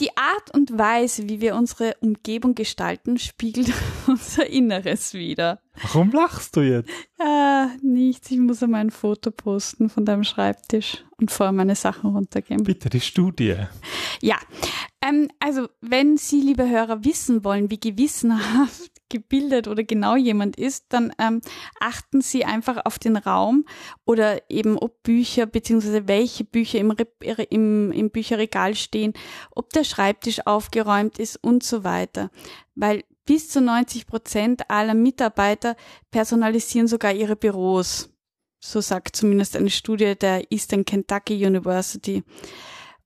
Die 0.00 0.16
Art 0.16 0.54
und 0.54 0.78
Weise, 0.78 1.28
wie 1.28 1.40
wir 1.40 1.56
unsere 1.56 1.96
Umgebung 2.00 2.54
gestalten, 2.54 3.18
spiegelt 3.18 3.72
unser 4.06 4.46
Inneres 4.46 5.14
wieder. 5.14 5.60
Warum 5.82 6.12
lachst 6.12 6.56
du 6.56 6.60
jetzt? 6.60 6.90
Ah, 7.18 7.68
nichts. 7.82 8.30
Ich 8.30 8.38
muss 8.38 8.62
einmal 8.62 8.82
ein 8.82 8.90
Foto 8.90 9.30
posten 9.30 9.88
von 9.88 10.04
deinem 10.04 10.24
Schreibtisch 10.24 11.04
und 11.20 11.30
vorher 11.30 11.52
meine 11.52 11.74
Sachen 11.74 12.10
runtergeben. 12.10 12.64
Bitte, 12.64 12.90
die 12.90 13.00
Studie. 13.00 13.56
Ja, 14.20 14.36
ähm, 15.00 15.28
also 15.40 15.68
wenn 15.80 16.16
Sie, 16.16 16.40
liebe 16.40 16.68
Hörer, 16.68 17.04
wissen 17.04 17.44
wollen, 17.44 17.70
wie 17.70 17.80
gewissenhaft 17.80 18.97
gebildet 19.08 19.68
oder 19.68 19.84
genau 19.84 20.16
jemand 20.16 20.56
ist, 20.56 20.86
dann 20.90 21.12
ähm, 21.18 21.40
achten 21.80 22.20
Sie 22.20 22.44
einfach 22.44 22.84
auf 22.84 22.98
den 22.98 23.16
Raum 23.16 23.64
oder 24.04 24.50
eben 24.50 24.78
ob 24.78 25.02
Bücher 25.02 25.46
beziehungsweise 25.46 26.08
welche 26.08 26.44
Bücher 26.44 26.78
im, 26.78 26.94
im, 27.50 27.92
im 27.92 28.10
Bücherregal 28.10 28.74
stehen, 28.74 29.12
ob 29.50 29.70
der 29.70 29.84
Schreibtisch 29.84 30.46
aufgeräumt 30.46 31.18
ist 31.18 31.36
und 31.36 31.62
so 31.62 31.84
weiter. 31.84 32.30
Weil 32.74 33.04
bis 33.24 33.50
zu 33.50 33.60
90 33.60 34.06
Prozent 34.06 34.70
aller 34.70 34.94
Mitarbeiter 34.94 35.76
personalisieren 36.10 36.88
sogar 36.88 37.12
ihre 37.12 37.36
Büros. 37.36 38.10
So 38.60 38.80
sagt 38.80 39.14
zumindest 39.14 39.54
eine 39.56 39.70
Studie 39.70 40.16
der 40.16 40.50
Eastern 40.50 40.84
Kentucky 40.84 41.44
University. 41.46 42.24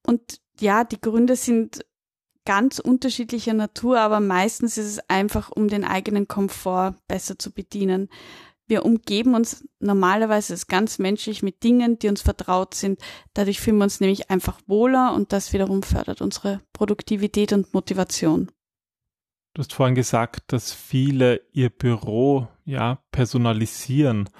Und 0.07 0.41
ja, 0.61 0.85
die 0.85 1.01
Gründe 1.01 1.37
sind 1.37 1.85
ganz 2.45 2.79
unterschiedlicher 2.79 3.55
Natur, 3.55 4.01
aber 4.01 4.21
meistens 4.21 4.79
ist 4.79 4.87
es 4.87 5.11
einfach, 5.11 5.51
um 5.51 5.69
den 5.69 5.85
eigenen 5.85 6.29
Komfort 6.29 6.95
besser 7.07 7.39
zu 7.39 7.53
bedienen. 7.53 8.09
Wir 8.67 8.85
umgeben 8.85 9.35
uns 9.35 9.69
normalerweise 9.81 10.55
ist 10.55 10.69
ganz 10.69 10.99
menschlich 10.99 11.43
mit 11.43 11.63
Dingen, 11.63 11.99
die 11.99 12.09
uns 12.09 12.23
vertraut 12.23 12.75
sind. 12.75 13.01
Dadurch 13.35 13.61
fühlen 13.61 13.79
wir 13.79 13.85
uns 13.85 14.01
nämlich 14.01 14.31
einfach 14.31 14.61
wohler 14.67 15.15
und 15.15 15.33
das 15.33 15.53
wiederum 15.53 15.83
fördert 15.83 16.23
unsere 16.23 16.61
Produktivität 16.73 17.53
und 17.53 17.75
Motivation. 17.75 18.51
Du 19.55 19.61
hast 19.61 19.75
vorhin 19.75 19.95
gesagt, 19.95 20.53
dass 20.53 20.73
viele 20.73 21.43
ihr 21.53 21.69
Büro 21.69 22.49
ja 22.65 23.01
personalisieren 23.11 24.31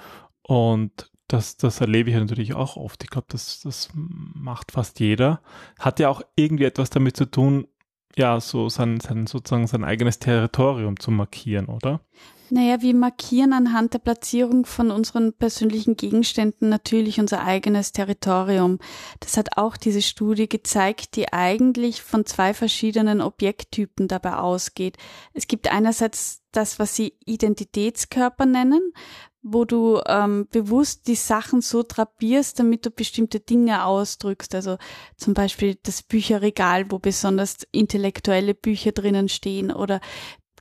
und 0.41 1.11
das, 1.27 1.57
das 1.57 1.81
erlebe 1.81 2.09
ich 2.09 2.15
natürlich 2.15 2.53
auch 2.53 2.77
oft. 2.77 3.03
Ich 3.03 3.09
glaube, 3.09 3.27
das, 3.29 3.61
das 3.61 3.89
macht 3.93 4.71
fast 4.71 4.99
jeder. 4.99 5.41
Hat 5.79 5.99
ja 5.99 6.09
auch 6.09 6.21
irgendwie 6.35 6.65
etwas 6.65 6.89
damit 6.89 7.17
zu 7.17 7.25
tun, 7.25 7.67
ja, 8.15 8.39
so 8.39 8.69
sein, 8.69 8.99
sein, 8.99 9.27
sozusagen 9.27 9.67
sein 9.67 9.83
eigenes 9.83 10.19
Territorium 10.19 10.99
zu 10.99 11.11
markieren, 11.11 11.67
oder? 11.67 12.01
Naja, 12.49 12.83
wir 12.83 12.93
markieren 12.93 13.51
anhand 13.51 13.95
der 13.95 13.99
Platzierung 13.99 14.67
von 14.67 14.91
unseren 14.91 15.33
persönlichen 15.33 15.97
Gegenständen 15.97 16.69
natürlich 16.69 17.19
unser 17.19 17.43
eigenes 17.43 17.93
Territorium. 17.93 18.77
Das 19.21 19.37
hat 19.37 19.57
auch 19.57 19.75
diese 19.75 20.03
Studie 20.03 20.47
gezeigt, 20.47 21.15
die 21.15 21.33
eigentlich 21.33 22.03
von 22.03 22.27
zwei 22.27 22.53
verschiedenen 22.53 23.21
Objekttypen 23.21 24.07
dabei 24.07 24.35
ausgeht. 24.35 24.97
Es 25.33 25.47
gibt 25.47 25.71
einerseits 25.71 26.42
das, 26.55 26.79
was 26.79 26.95
sie 26.95 27.13
Identitätskörper 27.25 28.45
nennen, 28.45 28.93
wo 29.41 29.65
du 29.65 30.01
ähm, 30.07 30.47
bewusst 30.49 31.07
die 31.07 31.15
Sachen 31.15 31.61
so 31.61 31.83
drapierst, 31.85 32.59
damit 32.59 32.85
du 32.85 32.91
bestimmte 32.91 33.41
Dinge 33.41 33.85
ausdrückst. 33.85 34.55
Also 34.55 34.77
zum 35.17 35.33
Beispiel 35.33 35.77
das 35.83 36.01
Bücherregal, 36.01 36.89
wo 36.91 36.99
besonders 36.99 37.57
intellektuelle 37.71 38.53
Bücher 38.53 38.93
drinnen 38.93 39.27
stehen 39.27 39.71
oder 39.71 39.99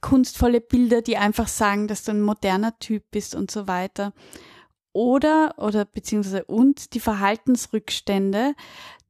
kunstvolle 0.00 0.61
Bilder, 0.61 1.00
die 1.00 1.16
einfach 1.16 1.46
sagen, 1.46 1.87
dass 1.87 2.02
du 2.02 2.11
ein 2.11 2.22
moderner 2.22 2.76
Typ 2.80 3.04
bist 3.12 3.34
und 3.37 3.50
so 3.50 3.68
weiter. 3.68 4.12
Oder, 4.92 5.54
oder 5.56 5.87
beziehungsweise 5.87 6.44
und 6.44 6.92
die 6.92 7.00
Verhaltensrückstände. 7.00 8.54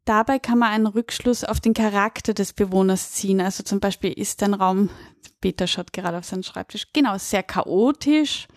Dabei 0.04 0.38
kann 0.38 0.58
man 0.58 0.70
einen 0.70 0.86
Rückschluss 0.86 1.44
auf 1.44 1.60
den 1.60 1.74
Charakter 1.74 2.34
des 2.34 2.52
Bewohners 2.52 3.12
ziehen. 3.12 3.40
Also 3.40 3.62
zum 3.62 3.78
Beispiel 3.78 4.12
ist 4.12 4.42
dein 4.42 4.54
Raum, 4.54 4.90
Peter 5.40 5.66
schaut 5.66 5.92
gerade 5.92 6.18
auf 6.18 6.24
seinen 6.24 6.42
Schreibtisch, 6.42 6.88
genau, 6.92 7.18
sehr 7.18 7.42
chaotisch 7.42 8.48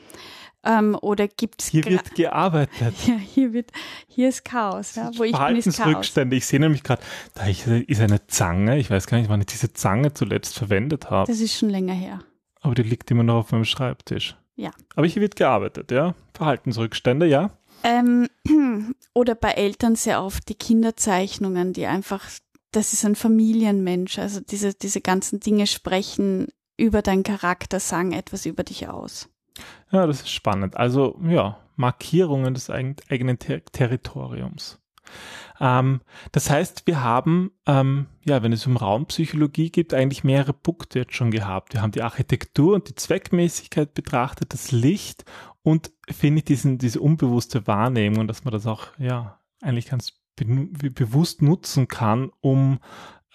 ähm, 0.65 0.97
oder 1.01 1.27
gibt's 1.27 1.67
Hier 1.67 1.85
wird 1.85 2.15
gearbeitet. 2.15 2.95
Ja, 3.05 3.15
hier 3.15 3.53
wird, 3.53 3.71
hier 4.07 4.29
ist 4.29 4.43
Chaos. 4.43 4.95
Ja, 4.95 5.11
wo 5.15 5.23
ich 5.23 5.37
bin, 5.37 5.55
ist 5.57 5.77
Chaos. 5.77 6.11
Ich 6.31 6.45
sehe 6.45 6.59
nämlich 6.59 6.83
gerade, 6.83 7.01
da 7.35 7.45
ist 7.45 8.01
eine 8.01 8.25
Zange. 8.27 8.79
Ich 8.79 8.89
weiß 8.89 9.07
gar 9.07 9.19
nicht, 9.19 9.29
wann 9.29 9.41
ich 9.41 9.47
diese 9.47 9.73
Zange 9.73 10.13
zuletzt 10.13 10.57
verwendet 10.57 11.11
habe. 11.11 11.31
Das 11.31 11.39
ist 11.39 11.55
schon 11.55 11.69
länger 11.69 11.93
her. 11.93 12.19
Aber 12.61 12.73
die 12.73 12.83
liegt 12.83 13.11
immer 13.11 13.23
noch 13.23 13.35
auf 13.35 13.51
meinem 13.51 13.65
Schreibtisch. 13.65 14.35
Ja. 14.55 14.71
Aber 14.95 15.05
hier 15.05 15.21
wird 15.21 15.35
gearbeitet, 15.35 15.91
ja. 15.91 16.15
Verhaltensrückstände, 16.33 17.27
ja. 17.27 17.51
Ähm, 17.83 18.27
oder 19.13 19.35
bei 19.35 19.51
Eltern 19.51 19.95
sehr 19.95 20.23
oft 20.23 20.49
die 20.49 20.55
Kinderzeichnungen, 20.55 21.73
die 21.73 21.85
einfach, 21.85 22.27
das 22.71 22.93
ist 22.93 23.05
ein 23.05 23.15
Familienmensch. 23.15 24.19
Also 24.19 24.39
diese, 24.39 24.73
diese 24.73 25.01
ganzen 25.01 25.39
Dinge 25.39 25.67
sprechen 25.67 26.47
über 26.77 27.01
deinen 27.01 27.23
Charakter, 27.23 27.79
sagen 27.79 28.11
etwas 28.11 28.45
über 28.45 28.63
dich 28.63 28.89
aus. 28.89 29.29
Ja, 29.91 30.05
das 30.07 30.21
ist 30.21 30.31
spannend. 30.31 30.75
Also 30.75 31.19
ja, 31.23 31.57
Markierungen 31.75 32.53
des 32.53 32.69
eigenen 32.69 33.39
Ter 33.39 33.63
Territoriums. 33.65 34.79
Ähm, 35.59 36.01
das 36.31 36.49
heißt, 36.49 36.87
wir 36.87 37.03
haben, 37.03 37.51
ähm, 37.65 38.07
ja, 38.25 38.43
wenn 38.43 38.51
es 38.51 38.67
um 38.67 38.77
Raumpsychologie 38.77 39.71
geht, 39.71 39.93
eigentlich 39.93 40.23
mehrere 40.23 40.53
Punkte 40.53 40.99
jetzt 40.99 41.15
schon 41.15 41.31
gehabt. 41.31 41.73
Wir 41.73 41.81
haben 41.81 41.91
die 41.91 42.01
Architektur 42.01 42.75
und 42.75 42.89
die 42.89 42.95
Zweckmäßigkeit 42.95 43.93
betrachtet, 43.93 44.53
das 44.53 44.71
Licht 44.71 45.23
und 45.63 45.91
finde 46.09 46.39
ich 46.39 46.45
diesen, 46.45 46.77
diese 46.77 46.99
unbewusste 46.99 47.67
Wahrnehmung, 47.67 48.27
dass 48.27 48.43
man 48.43 48.51
das 48.51 48.67
auch, 48.67 48.87
ja, 48.97 49.39
eigentlich 49.61 49.89
ganz 49.89 50.13
be 50.35 50.45
bewusst 50.91 51.41
nutzen 51.41 51.87
kann, 51.87 52.31
um 52.41 52.79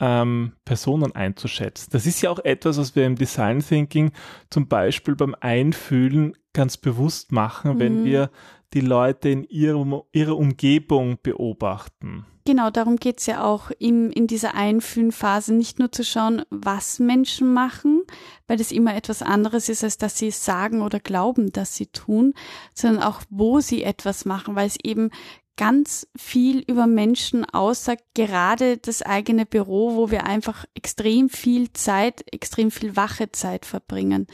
ähm, 0.00 0.52
Personen 0.64 1.14
einzuschätzen. 1.14 1.90
Das 1.92 2.06
ist 2.06 2.22
ja 2.22 2.30
auch 2.30 2.38
etwas, 2.40 2.78
was 2.78 2.96
wir 2.96 3.06
im 3.06 3.16
Design 3.16 3.60
Thinking 3.60 4.12
zum 4.48 4.66
Beispiel 4.66 5.14
beim 5.14 5.36
Einfühlen 5.38 6.36
ganz 6.52 6.76
bewusst 6.76 7.32
machen, 7.32 7.74
mhm. 7.74 7.78
wenn 7.78 8.04
wir 8.04 8.30
die 8.72 8.80
Leute 8.80 9.28
in 9.28 9.44
ihrem, 9.44 10.00
ihrer 10.12 10.36
Umgebung 10.36 11.18
beobachten. 11.22 12.24
Genau, 12.46 12.70
darum 12.70 12.96
geht's 12.96 13.26
ja 13.26 13.44
auch 13.44 13.70
im, 13.78 14.10
in 14.10 14.26
dieser 14.26 14.54
Einfühlenphase, 14.54 15.54
nicht 15.54 15.78
nur 15.78 15.92
zu 15.92 16.02
schauen, 16.02 16.42
was 16.50 16.98
Menschen 16.98 17.52
machen, 17.52 18.02
weil 18.46 18.56
das 18.56 18.72
immer 18.72 18.94
etwas 18.94 19.22
anderes 19.22 19.68
ist, 19.68 19.84
als 19.84 19.98
dass 19.98 20.16
sie 20.16 20.30
sagen 20.30 20.80
oder 20.80 21.00
glauben, 21.00 21.52
dass 21.52 21.76
sie 21.76 21.86
tun, 21.86 22.32
sondern 22.74 23.02
auch, 23.02 23.20
wo 23.28 23.60
sie 23.60 23.84
etwas 23.84 24.24
machen, 24.24 24.56
weil 24.56 24.66
es 24.66 24.78
eben 24.82 25.10
ganz 25.60 26.08
viel 26.16 26.60
über 26.60 26.86
Menschen 26.86 27.44
aussagt, 27.44 28.02
gerade 28.14 28.78
das 28.78 29.02
eigene 29.02 29.44
Büro, 29.44 29.94
wo 29.94 30.10
wir 30.10 30.24
einfach 30.24 30.64
extrem 30.74 31.28
viel 31.28 31.70
Zeit, 31.74 32.24
extrem 32.32 32.70
viel 32.70 32.96
wache 32.96 33.30
Zeit 33.30 33.66
verbringen. 33.66 34.26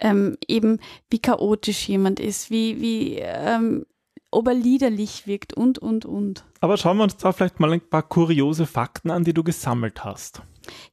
Ähm, 0.00 0.36
eben 0.48 0.80
wie 1.08 1.20
chaotisch 1.20 1.88
jemand 1.88 2.18
ist, 2.18 2.50
wie, 2.50 2.80
wie 2.80 3.18
ähm, 3.20 3.86
ob 4.32 4.48
er 4.48 4.54
liederlich 4.54 5.28
wirkt 5.28 5.54
und, 5.54 5.78
und, 5.78 6.04
und. 6.04 6.44
Aber 6.60 6.76
schauen 6.76 6.96
wir 6.96 7.04
uns 7.04 7.16
da 7.16 7.30
vielleicht 7.30 7.60
mal 7.60 7.72
ein 7.72 7.88
paar 7.88 8.02
kuriose 8.02 8.66
Fakten 8.66 9.12
an, 9.12 9.22
die 9.22 9.34
du 9.34 9.44
gesammelt 9.44 10.02
hast. 10.02 10.42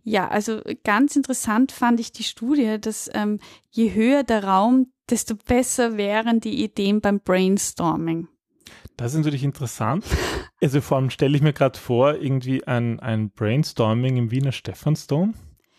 Ja, 0.03 0.27
also 0.27 0.61
ganz 0.83 1.15
interessant 1.15 1.71
fand 1.71 1.99
ich 1.99 2.11
die 2.11 2.23
Studie, 2.23 2.77
dass 2.79 3.09
ähm, 3.11 3.39
je 3.71 3.91
höher 3.95 4.21
der 4.21 4.43
Raum, 4.43 4.93
desto 5.09 5.33
besser 5.35 5.97
wären 5.97 6.41
die 6.41 6.63
Ideen 6.63 7.01
beim 7.01 7.21
Brainstorming. 7.21 8.27
Das 8.97 9.11
ist 9.13 9.17
natürlich 9.17 9.43
interessant. 9.43 10.05
Also 10.61 10.81
vor 10.81 10.97
allem 10.97 11.09
stelle 11.09 11.35
ich 11.35 11.41
mir 11.41 11.53
gerade 11.53 11.77
vor, 11.79 12.15
irgendwie 12.15 12.65
ein, 12.65 12.99
ein 12.99 13.31
Brainstorming 13.31 14.17
im 14.17 14.31
Wiener 14.31 14.51
Stephansdom. 14.51 15.33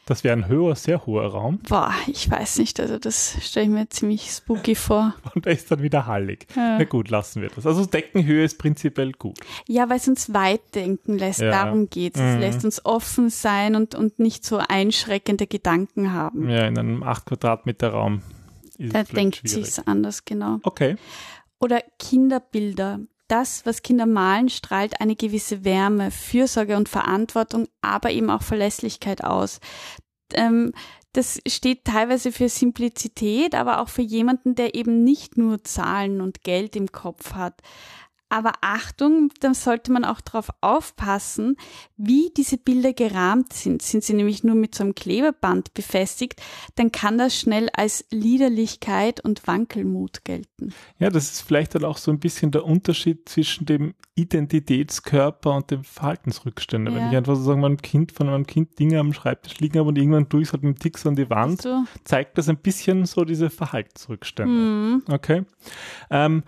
Das 0.06 0.22
wäre 0.22 0.36
ein 0.36 0.48
höher, 0.48 0.76
sehr 0.76 1.06
hoher 1.06 1.28
Raum. 1.28 1.60
Boah, 1.66 1.94
ich 2.06 2.30
weiß 2.30 2.58
nicht, 2.58 2.78
also 2.78 2.98
das 2.98 3.38
stelle 3.40 3.66
ich 3.66 3.72
mir 3.72 3.88
ziemlich 3.88 4.30
spooky 4.30 4.74
vor. 4.74 5.14
Und 5.34 5.46
da 5.46 5.50
ist 5.50 5.70
dann 5.70 5.80
wieder 5.82 6.06
hallig. 6.06 6.46
Ja. 6.54 6.76
Na 6.78 6.84
gut, 6.84 7.08
lassen 7.08 7.40
wir 7.40 7.48
das. 7.48 7.66
Also 7.66 7.86
Deckenhöhe 7.86 8.44
ist 8.44 8.58
prinzipiell 8.58 9.12
gut. 9.12 9.38
Ja, 9.66 9.88
weil 9.88 9.96
es 9.96 10.06
uns 10.06 10.34
weit 10.34 10.74
denken 10.74 11.16
lässt, 11.16 11.40
ja. 11.40 11.50
darum 11.50 11.88
geht 11.88 12.16
es. 12.16 12.20
Mhm. 12.20 12.28
Es 12.28 12.38
lässt 12.38 12.64
uns 12.66 12.84
offen 12.84 13.30
sein 13.30 13.76
und, 13.76 13.94
und 13.94 14.18
nicht 14.18 14.44
so 14.44 14.58
einschreckende 14.58 15.46
Gedanken 15.46 16.12
haben. 16.12 16.50
Ja, 16.50 16.66
in 16.66 16.78
einem 16.78 17.02
8 17.02 17.24
Quadratmeter 17.24 17.88
Raum. 17.88 18.20
Ist 18.76 18.94
da 18.94 19.04
denkt 19.04 19.48
sich 19.48 19.78
anders, 19.86 20.24
genau. 20.24 20.58
Okay. 20.64 20.96
Oder 21.64 21.82
Kinderbilder. 21.98 23.00
Das, 23.26 23.64
was 23.64 23.80
Kinder 23.80 24.04
malen, 24.04 24.50
strahlt 24.50 25.00
eine 25.00 25.16
gewisse 25.16 25.64
Wärme, 25.64 26.10
Fürsorge 26.10 26.76
und 26.76 26.90
Verantwortung, 26.90 27.68
aber 27.80 28.10
eben 28.10 28.28
auch 28.28 28.42
Verlässlichkeit 28.42 29.24
aus. 29.24 29.60
Ähm, 30.34 30.74
das 31.14 31.40
steht 31.48 31.86
teilweise 31.86 32.32
für 32.32 32.50
Simplizität, 32.50 33.54
aber 33.54 33.80
auch 33.80 33.88
für 33.88 34.02
jemanden, 34.02 34.56
der 34.56 34.74
eben 34.74 35.04
nicht 35.04 35.38
nur 35.38 35.64
Zahlen 35.64 36.20
und 36.20 36.42
Geld 36.42 36.76
im 36.76 36.92
Kopf 36.92 37.32
hat. 37.32 37.62
Aber 38.34 38.50
Achtung, 38.62 39.30
da 39.38 39.54
sollte 39.54 39.92
man 39.92 40.04
auch 40.04 40.20
darauf 40.20 40.48
aufpassen, 40.60 41.56
wie 41.96 42.32
diese 42.36 42.58
Bilder 42.58 42.92
gerahmt 42.92 43.52
sind. 43.52 43.80
Sind 43.80 44.02
sie 44.02 44.12
nämlich 44.12 44.42
nur 44.42 44.56
mit 44.56 44.74
so 44.74 44.82
einem 44.82 44.96
Klebeband 44.96 45.72
befestigt, 45.72 46.42
dann 46.74 46.90
kann 46.90 47.16
das 47.16 47.38
schnell 47.38 47.68
als 47.72 48.04
Liederlichkeit 48.10 49.20
und 49.20 49.46
Wankelmut 49.46 50.24
gelten. 50.24 50.74
Ja, 50.98 51.10
das 51.10 51.30
ist 51.30 51.42
vielleicht 51.42 51.76
dann 51.76 51.84
auch 51.84 51.96
so 51.96 52.10
ein 52.10 52.18
bisschen 52.18 52.50
der 52.50 52.64
Unterschied 52.64 53.28
zwischen 53.28 53.66
dem 53.66 53.94
Identitätskörper 54.16 55.54
und 55.54 55.70
dem 55.70 55.84
Verhaltensrückständer. 55.84 56.90
Ja. 56.90 56.96
Wenn 56.96 57.10
ich 57.10 57.16
einfach 57.16 57.36
so 57.36 57.42
sagen, 57.42 57.60
mein 57.60 57.76
Kind 57.76 58.10
von 58.10 58.26
meinem 58.26 58.46
Kind 58.46 58.78
Dinge 58.80 58.98
am 58.98 59.12
Schreibtisch 59.12 59.60
liegen 59.60 59.78
habe 59.78 59.88
und 59.90 59.98
irgendwann 59.98 60.28
durch 60.28 60.52
halt 60.52 60.64
mit 60.64 60.76
dem 60.76 60.80
Tix 60.80 61.06
an 61.06 61.14
die 61.14 61.30
Wand, 61.30 61.62
so. 61.62 61.84
zeigt 62.04 62.36
das 62.36 62.48
ein 62.48 62.56
bisschen 62.56 63.06
so 63.06 63.24
diese 63.24 63.48
Verhaltensrückstände. 63.50 64.52
Mhm. 64.52 65.02
Okay. 65.08 65.44
Ähm, 66.10 66.42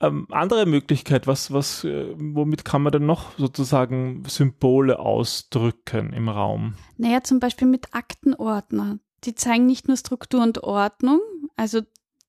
ähm, 0.00 0.26
andere 0.30 0.66
Möglichkeit, 0.66 1.26
was, 1.26 1.52
was, 1.52 1.84
äh, 1.84 2.14
womit 2.16 2.64
kann 2.64 2.82
man 2.82 2.92
denn 2.92 3.06
noch 3.06 3.36
sozusagen 3.38 4.22
Symbole 4.26 4.98
ausdrücken 4.98 6.12
im 6.12 6.28
Raum? 6.28 6.74
Naja, 6.96 7.22
zum 7.22 7.40
Beispiel 7.40 7.66
mit 7.66 7.94
Aktenordner. 7.94 8.98
Die 9.24 9.34
zeigen 9.34 9.66
nicht 9.66 9.88
nur 9.88 9.96
Struktur 9.96 10.42
und 10.42 10.62
Ordnung, 10.62 11.20
also 11.56 11.80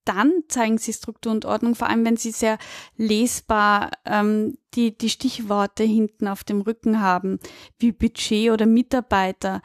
dann 0.05 0.43
zeigen 0.47 0.79
sie 0.79 0.91
Struktur 0.91 1.31
und 1.31 1.45
Ordnung, 1.45 1.75
vor 1.75 1.87
allem 1.87 2.03
wenn 2.03 2.17
sie 2.17 2.31
sehr 2.31 2.57
lesbar 2.97 3.91
ähm, 4.05 4.57
die, 4.73 4.97
die 4.97 5.09
Stichworte 5.09 5.83
hinten 5.83 6.27
auf 6.27 6.43
dem 6.43 6.61
Rücken 6.61 6.99
haben, 6.99 7.37
wie 7.77 7.91
Budget 7.91 8.51
oder 8.51 8.65
Mitarbeiter, 8.65 9.61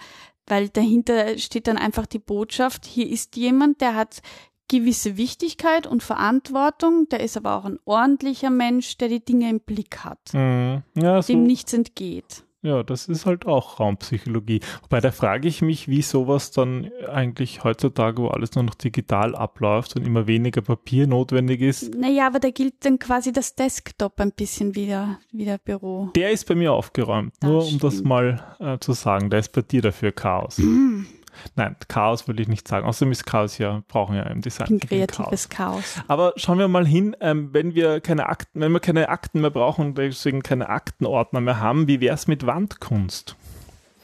weil 0.47 0.69
dahinter 0.69 1.39
steht 1.39 1.67
dann 1.67 1.79
einfach 1.79 2.05
die 2.05 2.19
Botschaft, 2.19 2.85
hier 2.85 3.09
ist 3.09 3.37
jemand, 3.37 3.81
der 3.81 3.95
hat 3.95 4.21
gewisse 4.69 5.17
Wichtigkeit 5.17 5.87
und 5.87 6.03
Verantwortung, 6.03 7.09
der 7.11 7.21
ist 7.21 7.37
aber 7.37 7.57
auch 7.57 7.65
ein 7.65 7.79
ordentlicher 7.85 8.51
Mensch, 8.51 8.97
der 8.97 9.09
die 9.09 9.25
Dinge 9.25 9.51
im 9.51 9.61
Blick 9.61 9.99
hat, 9.99 10.33
mhm. 10.33 10.83
ja, 10.95 11.23
so, 11.23 11.33
dem 11.33 11.45
nichts 11.45 11.73
entgeht. 11.73 12.45
Ja, 12.65 12.83
das 12.83 13.09
ist 13.09 13.27
halt 13.27 13.45
auch 13.45 13.79
Raumpsychologie. 13.79 14.61
Wobei 14.81 15.01
da 15.01 15.13
frage 15.13 15.47
ich 15.49 15.61
mich, 15.61 15.87
wie 15.87 16.01
sowas 16.01 16.51
dann 16.51 16.91
eigentlich 17.13 17.63
heutzutage, 17.63 18.23
wo 18.23 18.29
alles 18.29 18.55
nur 18.55 18.65
noch 18.65 18.75
digital 18.75 19.37
abläuft 19.37 19.97
und 19.97 20.07
immer 20.07 20.27
weniger 20.27 20.63
Papier 20.63 21.07
notwendig 21.07 21.61
ist. 21.61 21.95
Naja, 21.95 22.27
aber 22.27 22.41
da 22.41 22.49
gilt 22.49 22.87
dann 22.87 22.99
quasi 22.99 23.33
das 23.33 23.55
Desktop 23.55 24.19
ein 24.19 24.33
bisschen 24.33 24.75
wieder, 24.75 25.19
wieder 25.31 25.59
Büro. 25.59 26.09
Der 26.17 26.31
ist 26.31 26.49
bei 26.49 26.55
mir 26.55 26.73
aufgeräumt, 26.73 27.35
das 27.41 27.51
nur 27.51 27.59
um 27.61 27.67
stimmt. 27.67 27.85
das 27.85 28.03
mal 28.03 28.57
äh, 28.59 28.79
zu 28.79 28.95
sagen. 28.95 29.29
Der 29.29 29.41
ist 29.41 29.53
bei 29.53 29.61
dir 29.61 29.83
dafür 29.83 30.13
Chaos. 30.13 30.57
Mhm. 30.57 31.07
Nein, 31.57 31.77
Chaos 31.89 32.27
würde 32.27 32.43
ich 32.43 32.49
nicht 32.49 32.67
sagen. 32.69 32.87
Außerdem 32.87 33.13
ist 33.13 33.27
Chaos 33.27 33.59
ja, 33.59 33.83
brauchen 33.89 34.17
ja 34.17 34.25
im 34.25 34.41
Design. 34.41 34.69
Ein 34.69 34.81
kreatives 34.81 35.49
Chaos. 35.49 35.95
Chaos. 35.95 36.05
Aber 36.09 36.33
schauen 36.37 36.59
wir 36.59 36.69
mal 36.69 36.87
hin, 36.87 37.17
ähm, 37.21 37.51
wenn 37.53 37.75
wir 37.75 38.01
keine 38.01 38.27
Akten, 38.27 38.61
wenn 38.61 38.73
wir 38.73 38.81
keine 38.81 39.09
Akten 39.09 39.41
mehr 39.41 39.51
brauchen 39.51 39.87
und 39.87 39.99
deswegen 39.99 40.43
keine 40.43 40.69
Aktenordner 40.69 41.41
mehr 41.41 41.61
haben, 41.61 41.89
wie 41.89 42.01
wäre 42.01 42.15
es 42.15 42.27
mit 42.27 42.47
Wandkunst? 42.47 43.37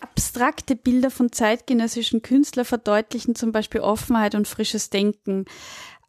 Abstrakte 0.02 0.76
Bilder 0.76 1.10
von 1.10 1.32
zeitgenössischen 1.32 2.22
Künstlern 2.22 2.64
verdeutlichen 2.64 3.34
zum 3.34 3.52
Beispiel 3.52 3.80
Offenheit 3.80 4.34
und 4.34 4.48
frisches 4.48 4.90
Denken. 4.90 5.44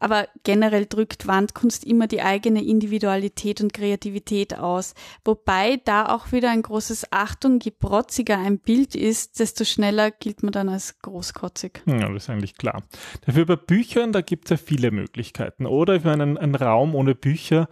Aber 0.02 0.26
generell 0.42 0.86
drückt 0.86 1.28
Wandkunst 1.28 1.84
immer 1.84 2.08
die 2.08 2.22
eigene 2.22 2.64
Individualität 2.64 3.60
und 3.60 3.72
Kreativität 3.72 4.58
aus. 4.58 4.94
Wobei 5.24 5.80
da 5.84 6.12
auch 6.12 6.32
wieder 6.32 6.50
ein 6.50 6.62
großes 6.62 7.12
Achtung, 7.12 7.60
je 7.60 7.70
protziger 7.70 8.36
ein 8.36 8.58
Bild 8.58 8.96
ist, 8.96 9.38
desto 9.38 9.64
schneller 9.64 10.10
gilt 10.10 10.42
man 10.42 10.50
dann 10.50 10.68
als 10.68 10.98
großkotzig. 11.02 11.82
Ja, 11.86 12.08
das 12.08 12.24
ist 12.24 12.30
eigentlich 12.30 12.56
klar. 12.56 12.82
Dafür 13.26 13.46
bei 13.46 13.54
Büchern, 13.54 14.10
da 14.10 14.22
gibt 14.22 14.46
es 14.46 14.50
ja 14.50 14.56
viele 14.56 14.90
Möglichkeiten. 14.90 15.66
Oder 15.66 15.94
ich 15.94 16.02
meine, 16.02 16.24
ein, 16.24 16.36
ein 16.36 16.56
Raum 16.56 16.96
ohne 16.96 17.14
Bücher 17.14 17.68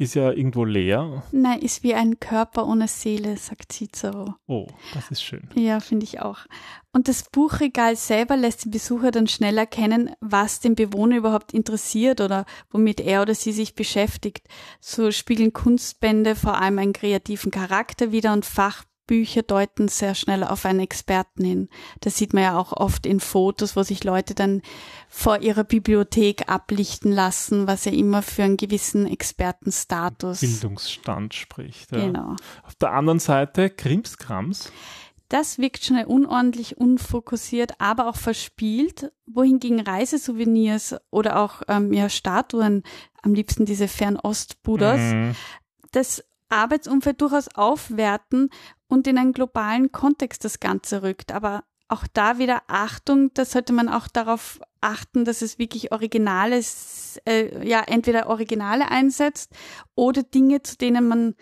ist 0.00 0.14
ja 0.14 0.32
irgendwo 0.32 0.64
leer. 0.64 1.22
Nein, 1.30 1.60
ist 1.60 1.82
wie 1.82 1.94
ein 1.94 2.18
Körper 2.18 2.66
ohne 2.66 2.88
Seele, 2.88 3.36
sagt 3.36 3.72
Cicero. 3.72 4.34
Oh, 4.46 4.66
das 4.94 5.10
ist 5.10 5.22
schön. 5.22 5.48
Ja, 5.54 5.78
finde 5.80 6.04
ich 6.04 6.20
auch. 6.20 6.38
Und 6.92 7.06
das 7.06 7.24
Buchregal 7.30 7.96
selber 7.96 8.38
lässt 8.38 8.64
den 8.64 8.70
Besucher 8.70 9.10
dann 9.10 9.28
schnell 9.28 9.58
erkennen, 9.58 10.10
was 10.20 10.60
den 10.60 10.74
Bewohner 10.74 11.18
überhaupt 11.18 11.52
interessiert 11.52 12.22
oder 12.22 12.46
womit 12.70 13.00
er 13.00 13.20
oder 13.20 13.34
sie 13.34 13.52
sich 13.52 13.74
beschäftigt. 13.74 14.48
So 14.80 15.10
spiegeln 15.10 15.52
Kunstbände 15.52 16.34
vor 16.34 16.58
allem 16.58 16.78
einen 16.78 16.94
kreativen 16.94 17.50
Charakter 17.50 18.10
wider 18.10 18.32
und 18.32 18.46
Fach 18.46 18.84
Bücher 19.10 19.42
deuten 19.42 19.88
sehr 19.88 20.14
schnell 20.14 20.44
auf 20.44 20.64
einen 20.64 20.78
Experten 20.78 21.44
hin. 21.44 21.68
Das 22.00 22.16
sieht 22.16 22.32
man 22.32 22.44
ja 22.44 22.56
auch 22.56 22.72
oft 22.72 23.06
in 23.06 23.18
Fotos, 23.18 23.74
wo 23.74 23.82
sich 23.82 24.04
Leute 24.04 24.36
dann 24.36 24.62
vor 25.08 25.40
ihrer 25.40 25.64
Bibliothek 25.64 26.48
ablichten 26.48 27.10
lassen, 27.10 27.66
was 27.66 27.86
ja 27.86 27.90
immer 27.90 28.22
für 28.22 28.44
einen 28.44 28.56
gewissen 28.56 29.08
Expertenstatus. 29.08 30.38
Bildungsstand 30.38 31.34
spricht. 31.34 31.90
Ja. 31.90 32.06
Genau. 32.06 32.36
Auf 32.62 32.76
der 32.76 32.92
anderen 32.92 33.18
Seite 33.18 33.68
Krimskrams. 33.68 34.70
Das 35.28 35.58
wirkt 35.58 35.84
schnell 35.84 36.04
unordentlich, 36.04 36.76
unfokussiert, 36.76 37.80
aber 37.80 38.08
auch 38.08 38.16
verspielt, 38.16 39.10
wohingegen 39.26 39.80
Reisesouvenirs 39.80 40.94
oder 41.10 41.40
auch 41.40 41.62
ähm, 41.66 41.92
ja, 41.92 42.08
Statuen, 42.08 42.84
am 43.22 43.34
liebsten 43.34 43.64
diese 43.64 43.88
Fernost-Buddhas, 43.88 45.00
mhm. 45.00 45.34
das 45.90 46.22
Arbeitsumfeld 46.48 47.20
durchaus 47.20 47.48
aufwerten 47.54 48.50
und 48.90 49.06
in 49.06 49.16
einen 49.16 49.32
globalen 49.32 49.92
Kontext 49.92 50.44
das 50.44 50.60
Ganze 50.60 51.02
rückt. 51.02 51.32
Aber 51.32 51.64
auch 51.88 52.04
da 52.12 52.38
wieder 52.38 52.62
Achtung, 52.66 53.30
da 53.34 53.44
sollte 53.44 53.72
man 53.72 53.88
auch 53.88 54.08
darauf 54.08 54.60
achten, 54.80 55.24
dass 55.24 55.42
es 55.42 55.58
wirklich 55.58 55.92
Originales, 55.92 57.20
äh, 57.24 57.66
ja, 57.66 57.82
entweder 57.86 58.28
Originale 58.28 58.90
einsetzt 58.90 59.52
oder 59.94 60.22
Dinge, 60.22 60.62
zu 60.62 60.76
denen 60.76 61.08
man 61.08 61.34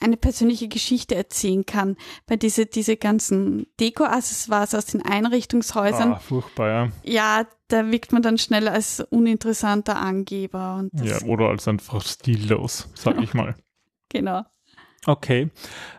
eine 0.00 0.16
persönliche 0.16 0.68
Geschichte 0.68 1.14
erzählen 1.14 1.64
kann. 1.64 1.96
Bei 2.26 2.36
diese, 2.36 2.66
diese 2.66 2.96
ganzen 2.96 3.66
Deko-Accessoires 3.80 4.74
aus 4.74 4.86
den 4.86 5.02
Einrichtungshäusern. 5.02 6.14
Ah, 6.14 6.18
furchtbar, 6.18 6.68
ja. 6.68 6.88
Ja, 7.04 7.46
da 7.68 7.90
wirkt 7.90 8.12
man 8.12 8.22
dann 8.22 8.36
schnell 8.36 8.68
als 8.68 9.00
uninteressanter 9.00 9.96
Angeber. 9.96 10.76
Und 10.76 10.90
ja, 11.00 11.22
oder 11.22 11.48
als 11.48 11.66
einfach 11.68 12.04
stillos, 12.04 12.88
sag 12.94 13.20
ich 13.22 13.34
mal. 13.34 13.56
genau. 14.10 14.42
Okay. 15.06 15.50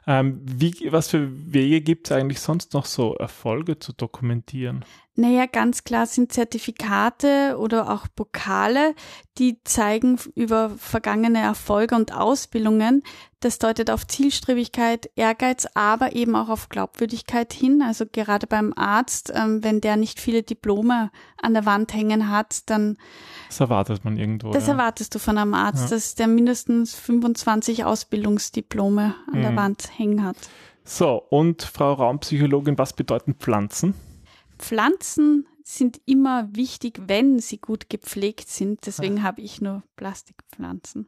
Ähm, 0.08 0.42
wie, 0.44 0.92
was 0.92 1.10
für 1.10 1.30
Wege 1.54 1.82
gibt 1.82 2.08
es 2.08 2.12
eigentlich 2.12 2.40
sonst 2.40 2.74
noch 2.74 2.86
so, 2.86 3.16
Erfolge 3.16 3.78
zu 3.80 3.94
dokumentieren? 3.94 4.84
Naja, 5.18 5.46
ganz 5.46 5.86
klar 5.86 6.08
sind 6.08 6.34
Zertifikate 6.34 7.56
oder 7.58 7.90
auch 7.90 8.08
Pokale, 8.14 8.94
die 9.38 9.64
zeigen 9.64 10.20
über 10.36 10.72
vergangene 10.72 11.40
Erfolge 11.40 11.96
und 11.96 12.14
Ausbildungen. 12.14 13.02
Das 13.40 13.58
deutet 13.58 13.90
auf 13.90 14.06
Zielstrebigkeit, 14.06 15.10
Ehrgeiz, 15.16 15.68
aber 15.74 16.16
eben 16.16 16.36
auch 16.36 16.50
auf 16.50 16.68
Glaubwürdigkeit 16.68 17.54
hin. 17.54 17.82
Also 17.82 18.06
gerade 18.12 18.46
beim 18.46 18.74
Arzt, 18.76 19.32
ähm, 19.34 19.64
wenn 19.64 19.80
der 19.80 19.96
nicht 19.96 20.20
viele 20.20 20.44
Diplome 20.44 21.12
an 21.42 21.54
der 21.54 21.66
Wand 21.66 21.94
hängen 21.94 22.30
hat, 22.30 22.70
dann. 22.70 22.98
Das 23.48 23.62
erwartet 23.62 24.04
man 24.04 24.18
irgendwo. 24.18 24.52
Das 24.52 24.68
ja. 24.68 24.74
erwartest 24.74 25.16
du 25.16 25.20
von 25.20 25.38
einem 25.38 25.54
Arzt, 25.54 25.92
ja. 25.92 25.96
dass 25.96 26.16
der 26.16 26.28
mindestens 26.28 26.94
25 26.94 27.86
Ausbildungsdiplome 27.86 29.16
an 29.32 29.40
mhm. 29.40 29.42
der 29.42 29.56
Wand 29.56 29.98
hängen 29.98 30.26
hat. 30.26 30.36
So, 30.84 31.24
und 31.30 31.64
Frau 31.64 31.94
Raumpsychologin, 31.94 32.78
was 32.78 32.94
bedeuten 32.94 33.36
Pflanzen? 33.36 33.94
Pflanzen 34.58 35.48
sind 35.64 36.00
immer 36.06 36.48
wichtig, 36.56 37.02
wenn 37.08 37.40
sie 37.40 37.58
gut 37.58 37.90
gepflegt 37.90 38.50
sind. 38.50 38.86
Deswegen 38.86 39.24
habe 39.24 39.42
ich 39.42 39.62
nur 39.62 39.82
Plastikpflanzen. 39.96 41.08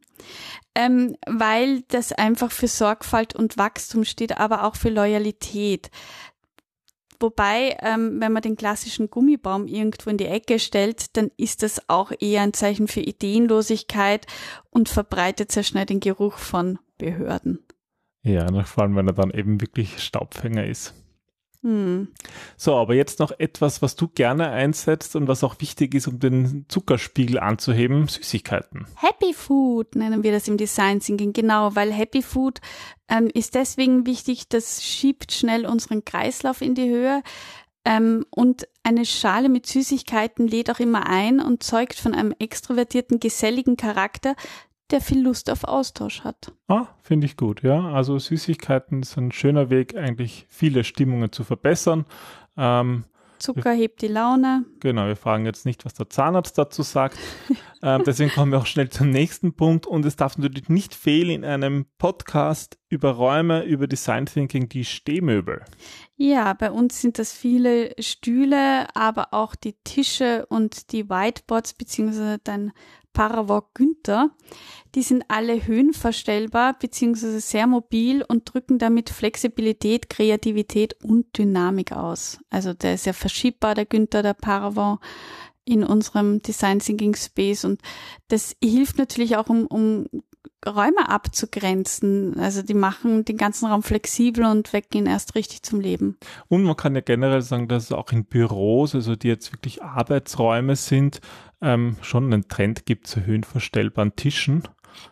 Ähm, 0.73 1.15
weil 1.27 1.81
das 1.89 2.12
einfach 2.12 2.51
für 2.51 2.67
Sorgfalt 2.67 3.36
und 3.36 3.57
Wachstum 3.57 4.03
steht, 4.03 4.39
aber 4.39 4.63
auch 4.63 4.75
für 4.75 4.89
Loyalität. 4.89 5.91
Wobei, 7.19 7.77
ähm, 7.81 8.19
wenn 8.19 8.31
man 8.31 8.41
den 8.41 8.55
klassischen 8.55 9.10
Gummibaum 9.10 9.67
irgendwo 9.67 10.10
in 10.10 10.17
die 10.17 10.25
Ecke 10.25 10.57
stellt, 10.57 11.17
dann 11.17 11.31
ist 11.38 11.62
das 11.62 11.88
auch 11.88 12.12
eher 12.19 12.41
ein 12.41 12.53
Zeichen 12.53 12.88
für 12.88 13.01
Ideenlosigkeit 13.01 14.25
und 14.71 14.89
verbreitet 14.89 15.51
sehr 15.51 15.63
schnell 15.63 15.86
den 15.86 15.99
Geruch 15.99 16.38
von 16.38 16.79
Behörden. 16.97 17.63
Ja, 18.23 18.63
vor 18.63 18.83
allem, 18.83 18.95
wenn 18.95 19.07
er 19.07 19.13
dann 19.13 19.31
eben 19.31 19.62
wirklich 19.62 19.99
Staubfänger 19.99 20.65
ist. 20.65 20.93
Hm. 21.63 22.09
So, 22.55 22.75
aber 22.75 22.93
jetzt 22.93 23.19
noch 23.19 23.31
etwas, 23.39 23.81
was 23.81 23.95
du 23.95 24.07
gerne 24.07 24.49
einsetzt 24.49 25.15
und 25.15 25.27
was 25.27 25.43
auch 25.43 25.55
wichtig 25.59 25.95
ist, 25.95 26.07
um 26.07 26.19
den 26.19 26.65
Zuckerspiegel 26.67 27.39
anzuheben, 27.39 28.07
Süßigkeiten. 28.07 28.85
Happy 28.95 29.33
Food 29.33 29.95
nennen 29.95 30.23
wir 30.23 30.31
das 30.31 30.47
im 30.47 30.57
Design 30.57 30.99
Thinking, 30.99 31.33
genau, 31.33 31.75
weil 31.75 31.91
Happy 31.91 32.21
Food 32.21 32.59
ähm, 33.09 33.29
ist 33.33 33.55
deswegen 33.55 34.05
wichtig, 34.05 34.49
das 34.49 34.83
schiebt 34.83 35.31
schnell 35.31 35.65
unseren 35.65 36.05
Kreislauf 36.05 36.61
in 36.61 36.75
die 36.75 36.89
Höhe. 36.89 37.23
Ähm, 37.85 38.25
und 38.31 38.67
eine 38.83 39.05
Schale 39.05 39.47
mit 39.47 39.65
Süßigkeiten 39.65 40.47
lädt 40.47 40.69
auch 40.69 40.79
immer 40.79 41.07
ein 41.07 41.39
und 41.39 41.63
zeugt 41.63 41.95
von 41.95 42.13
einem 42.13 42.35
extrovertierten, 42.37 43.21
geselligen 43.21 43.77
Charakter, 43.77 44.35
der 44.91 45.02
viel 45.02 45.21
Lust 45.21 45.50
auf 45.50 45.63
Austausch 45.63 46.23
hat. 46.23 46.54
Ah, 46.67 46.88
finde 47.02 47.26
ich 47.26 47.38
gut, 47.38 47.63
ja. 47.63 47.91
Also 47.91 48.17
Süßigkeiten 48.17 49.02
ist 49.02 49.17
ein 49.17 49.32
schöner 49.32 49.69
Weg, 49.69 49.95
eigentlich 49.95 50.45
viele 50.50 50.84
Stimmungen 50.84 51.32
zu 51.32 51.43
verbessern. 51.43 52.06
Ähm, 52.58 53.04
Zucker 53.39 53.71
hebt 53.71 54.02
die 54.02 54.08
Laune. 54.08 54.65
Genau, 54.80 55.08
wir 55.08 55.15
fragen 55.15 55.45
jetzt 55.45 55.65
nicht, 55.65 55.86
was 55.86 55.93
der 55.93 56.10
Zahnarzt 56.10 56.58
dazu 56.58 56.82
sagt. 56.84 57.17
ähm, 57.84 58.04
deswegen 58.06 58.32
kommen 58.32 58.52
wir 58.52 58.60
auch 58.60 58.65
schnell 58.65 58.89
zum 58.89 59.10
nächsten 59.10 59.54
Punkt. 59.54 59.86
Und 59.86 60.06
es 60.06 60.15
darf 60.15 60.38
natürlich 60.38 60.69
nicht 60.69 60.95
fehlen 60.95 61.43
in 61.43 61.45
einem 61.45 61.86
Podcast 61.97 62.78
über 62.89 63.12
Räume, 63.12 63.63
über 63.63 63.88
Design 63.88 64.26
Thinking, 64.26 64.69
die 64.69 64.86
Stehmöbel. 64.86 65.63
Ja, 66.15 66.54
bei 66.54 66.71
uns 66.71 67.02
sind 67.02 67.19
das 67.19 67.32
viele 67.32 67.93
Stühle, 68.00 68.88
aber 68.95 69.34
auch 69.34 69.56
die 69.56 69.76
Tische 69.84 70.45
und 70.47 70.91
die 70.91 71.10
Whiteboards 71.10 71.73
beziehungsweise 71.73 72.39
dein 72.43 72.71
Paravok 73.17 73.73
Günther. 73.73 74.30
Die 74.93 75.01
sind 75.01 75.23
alle 75.27 75.65
höhenverstellbar 75.65 76.77
bzw. 76.77 77.39
sehr 77.39 77.65
mobil 77.65 78.23
und 78.27 78.53
drücken 78.53 78.77
damit 78.77 79.10
Flexibilität, 79.10 80.08
Kreativität 80.08 80.95
und 81.03 81.36
Dynamik 81.36 81.93
aus. 81.93 82.38
Also 82.51 82.75
der 82.75 82.93
ist 82.93 83.08
ja 83.08 83.13
verschiebbar, 83.13 83.73
der 83.73 83.88
Günther, 83.88 84.21
der 84.21 84.36
Paravent 84.36 84.99
in 85.65 85.84
unserem 85.84 86.43
Design 86.43 86.77
Thinking 86.77 87.15
Space 87.15 87.65
und 87.65 87.82
das 88.27 88.56
hilft 88.63 88.99
natürlich 88.99 89.36
auch, 89.36 89.49
um, 89.49 89.65
um 89.65 90.06
Räume 90.67 91.10
abzugrenzen. 91.10 92.39
Also 92.39 92.62
die 92.62 92.73
machen 92.73 93.25
den 93.25 93.38
ganzen 93.38 93.67
Raum 93.67 93.84
flexibel 93.84 94.45
und 94.45 94.73
wecken 94.73 94.99
ihn 94.99 95.06
erst 95.06 95.36
richtig 95.36 95.63
zum 95.63 95.80
Leben. 95.80 96.17
Und 96.47 96.63
man 96.63 96.75
kann 96.75 96.95
ja 96.95 97.01
generell 97.01 97.41
sagen, 97.41 97.67
dass 97.67 97.86
es 97.86 97.91
auch 97.91 98.12
in 98.12 98.25
Büros, 98.25 98.95
also 98.95 99.15
die 99.15 99.27
jetzt 99.27 99.53
wirklich 99.53 99.84
Arbeitsräume 99.84 100.75
sind, 100.75 101.21
ähm, 101.62 101.97
schon 102.01 102.25
einen 102.25 102.47
Trend 102.47 102.86
gibt 102.86 103.08
zu 103.08 103.25
höhenverstellbaren 103.25 104.15
Tischen. 104.15 104.63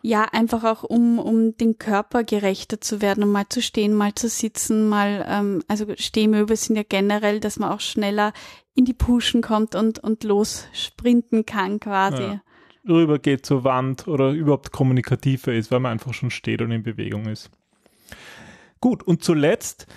Ja, 0.01 0.23
einfach 0.31 0.63
auch 0.63 0.83
um, 0.83 1.19
um 1.19 1.57
den 1.57 1.77
Körper 1.77 2.23
gerechter 2.23 2.81
zu 2.81 3.01
werden, 3.01 3.23
um 3.23 3.31
mal 3.31 3.47
zu 3.49 3.61
stehen, 3.61 3.93
mal 3.93 4.15
zu 4.15 4.29
sitzen, 4.29 4.89
mal, 4.89 5.25
ähm, 5.27 5.63
also 5.67 5.85
Stehmöbel 5.95 6.55
sind 6.55 6.75
ja 6.75 6.83
generell, 6.87 7.39
dass 7.39 7.59
man 7.59 7.71
auch 7.71 7.81
schneller 7.81 8.33
in 8.73 8.85
die 8.85 8.93
Puschen 8.93 9.41
kommt 9.41 9.75
und, 9.75 9.99
und 9.99 10.23
lossprinten 10.23 11.45
kann 11.45 11.79
quasi. 11.79 12.23
Ja 12.23 12.41
rübergeht 12.87 13.45
zur 13.45 13.63
Wand 13.63 14.07
oder 14.07 14.31
überhaupt 14.31 14.71
kommunikativer 14.71 15.53
ist, 15.53 15.71
weil 15.71 15.79
man 15.79 15.93
einfach 15.93 16.13
schon 16.13 16.31
steht 16.31 16.61
und 16.61 16.71
in 16.71 16.83
Bewegung 16.83 17.25
ist. 17.27 17.49
Gut, 18.79 19.03
und 19.03 19.23
zuletzt 19.23 19.87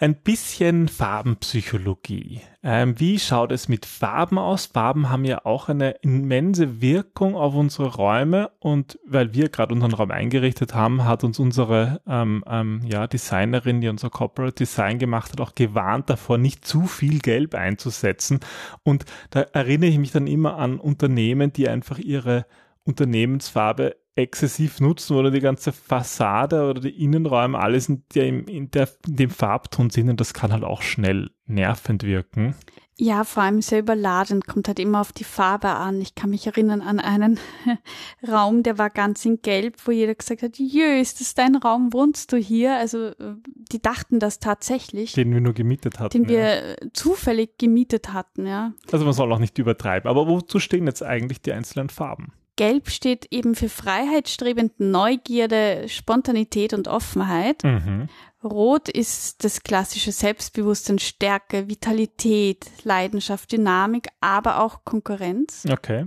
ein 0.00 0.14
bisschen 0.14 0.88
Farbenpsychologie. 0.88 2.40
Ähm, 2.62 2.98
wie 2.98 3.18
schaut 3.18 3.52
es 3.52 3.68
mit 3.68 3.84
Farben 3.84 4.38
aus? 4.38 4.64
Farben 4.64 5.10
haben 5.10 5.26
ja 5.26 5.44
auch 5.44 5.68
eine 5.68 5.90
immense 6.00 6.80
Wirkung 6.80 7.36
auf 7.36 7.54
unsere 7.54 7.94
Räume 7.94 8.50
und 8.60 8.98
weil 9.06 9.34
wir 9.34 9.50
gerade 9.50 9.74
unseren 9.74 9.92
Raum 9.92 10.10
eingerichtet 10.10 10.74
haben, 10.74 11.04
hat 11.04 11.22
uns 11.22 11.38
unsere 11.38 12.00
ähm, 12.06 12.42
ähm, 12.48 12.80
ja, 12.86 13.06
Designerin, 13.06 13.82
die 13.82 13.88
unser 13.88 14.08
Corporate 14.08 14.54
Design 14.54 14.98
gemacht 14.98 15.32
hat, 15.32 15.40
auch 15.42 15.54
gewarnt 15.54 16.08
davor, 16.08 16.38
nicht 16.38 16.64
zu 16.64 16.86
viel 16.86 17.18
Gelb 17.18 17.54
einzusetzen. 17.54 18.40
Und 18.82 19.04
da 19.28 19.42
erinnere 19.52 19.90
ich 19.90 19.98
mich 19.98 20.12
dann 20.12 20.26
immer 20.26 20.56
an 20.56 20.80
Unternehmen, 20.80 21.52
die 21.52 21.68
einfach 21.68 21.98
ihre 21.98 22.46
Unternehmensfarbe 22.84 23.96
exzessiv 24.20 24.80
nutzen 24.80 25.16
oder 25.16 25.30
die 25.30 25.40
ganze 25.40 25.72
Fassade 25.72 26.68
oder 26.68 26.80
die 26.80 27.02
Innenräume, 27.02 27.58
alles 27.58 27.88
in, 27.88 28.04
der, 28.14 28.26
in, 28.26 28.70
der, 28.70 28.88
in 29.06 29.16
dem 29.16 29.30
Farbton 29.30 29.90
sind 29.90 30.08
und 30.08 30.20
das 30.20 30.34
kann 30.34 30.52
halt 30.52 30.64
auch 30.64 30.82
schnell 30.82 31.30
nervend 31.46 32.02
wirken. 32.02 32.54
Ja, 33.02 33.24
vor 33.24 33.44
allem 33.44 33.62
sehr 33.62 33.78
überladend, 33.78 34.46
kommt 34.46 34.68
halt 34.68 34.78
immer 34.78 35.00
auf 35.00 35.10
die 35.10 35.24
Farbe 35.24 35.68
an. 35.68 36.02
Ich 36.02 36.14
kann 36.14 36.28
mich 36.28 36.46
erinnern 36.46 36.82
an 36.82 37.00
einen 37.00 37.40
Raum, 38.28 38.62
der 38.62 38.76
war 38.76 38.90
ganz 38.90 39.24
in 39.24 39.40
Gelb, 39.40 39.76
wo 39.86 39.90
jeder 39.90 40.14
gesagt 40.14 40.42
hat, 40.42 40.58
jö, 40.58 41.00
ist 41.00 41.18
das 41.18 41.32
dein 41.32 41.56
Raum, 41.56 41.94
wohnst 41.94 42.30
du 42.30 42.36
hier? 42.36 42.76
Also 42.76 43.06
äh, 43.06 43.36
die 43.72 43.80
dachten 43.80 44.20
das 44.20 44.38
tatsächlich. 44.38 45.12
Den 45.12 45.32
wir 45.32 45.40
nur 45.40 45.54
gemietet 45.54 45.98
hatten. 45.98 46.12
Den 46.12 46.28
wir 46.28 46.56
ja. 46.56 46.76
zufällig 46.92 47.56
gemietet 47.56 48.12
hatten, 48.12 48.46
ja. 48.46 48.74
Also 48.92 49.06
man 49.06 49.14
soll 49.14 49.32
auch 49.32 49.38
nicht 49.38 49.56
übertreiben. 49.56 50.10
Aber 50.10 50.28
wozu 50.28 50.58
stehen 50.58 50.86
jetzt 50.86 51.02
eigentlich 51.02 51.40
die 51.40 51.54
einzelnen 51.54 51.88
Farben? 51.88 52.34
Gelb 52.56 52.90
steht 52.90 53.26
eben 53.30 53.54
für 53.54 53.68
freiheitsstrebend 53.68 54.78
Neugierde, 54.78 55.88
Spontanität 55.88 56.74
und 56.74 56.88
Offenheit. 56.88 57.64
Mhm. 57.64 58.08
Rot 58.42 58.88
ist 58.88 59.44
das 59.44 59.62
klassische 59.62 60.12
Selbstbewusstsein, 60.12 60.98
Stärke, 60.98 61.68
Vitalität, 61.68 62.66
Leidenschaft, 62.84 63.52
Dynamik, 63.52 64.08
aber 64.20 64.62
auch 64.62 64.84
Konkurrenz. 64.84 65.64
Okay. 65.70 66.06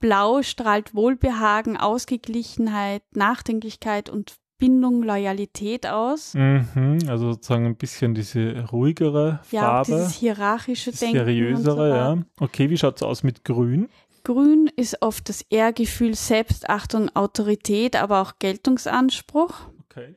Blau 0.00 0.42
strahlt 0.42 0.94
Wohlbehagen, 0.94 1.76
Ausgeglichenheit, 1.76 3.02
Nachdenklichkeit 3.14 4.08
und 4.08 4.36
Bindung, 4.58 5.02
Loyalität 5.02 5.86
aus. 5.86 6.34
Mhm, 6.34 6.98
also 7.08 7.32
sozusagen 7.32 7.66
ein 7.66 7.76
bisschen 7.76 8.14
diese 8.14 8.68
ruhigere 8.72 9.40
Farbe. 9.44 9.56
Ja, 9.56 9.82
dieses 9.84 10.14
hierarchische 10.14 10.90
Denken. 10.90 11.16
Seriösere, 11.16 11.76
so 11.76 11.84
ja. 11.84 12.18
Okay, 12.40 12.68
wie 12.68 12.76
schaut 12.76 12.96
es 12.96 13.02
aus 13.02 13.22
mit 13.22 13.44
Grün? 13.44 13.88
Grün 14.28 14.70
ist 14.76 15.00
oft 15.00 15.30
das 15.30 15.40
Ehrgefühl, 15.48 16.14
Selbstachtung, 16.14 17.08
Autorität, 17.16 17.96
aber 17.96 18.20
auch 18.20 18.34
Geltungsanspruch. 18.38 19.54
Okay. 19.84 20.16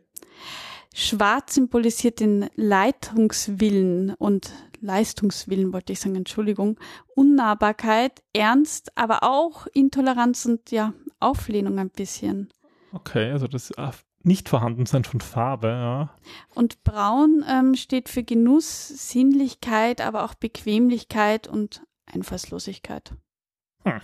Schwarz 0.94 1.54
symbolisiert 1.56 2.20
den 2.20 2.50
Leitungswillen 2.56 4.14
und 4.16 4.52
Leistungswillen, 4.82 5.72
wollte 5.72 5.94
ich 5.94 6.02
sagen, 6.02 6.18
Entschuldigung, 6.18 6.78
Unnahbarkeit, 7.16 8.22
Ernst, 8.34 8.92
aber 8.98 9.24
auch 9.24 9.66
Intoleranz 9.68 10.46
und 10.46 10.72
ja, 10.72 10.94
Auflehnung 11.22 11.80
ein 11.80 11.90
bisschen. 11.90 12.50
Okay, 12.92 13.32
also 13.32 13.48
das 13.48 13.72
Nicht-Vorhandensein 14.24 15.06
von 15.06 15.22
Farbe, 15.22 15.68
ja. 15.70 16.16
Und 16.54 16.84
Braun 16.84 17.46
ähm, 17.48 17.76
steht 17.76 18.10
für 18.10 18.24
Genuss, 18.24 18.90
Sinnlichkeit, 18.90 20.02
aber 20.02 20.26
auch 20.26 20.34
Bequemlichkeit 20.34 21.48
und 21.48 21.82
Einfallslosigkeit. 22.08 23.14
Hm. 23.84 24.02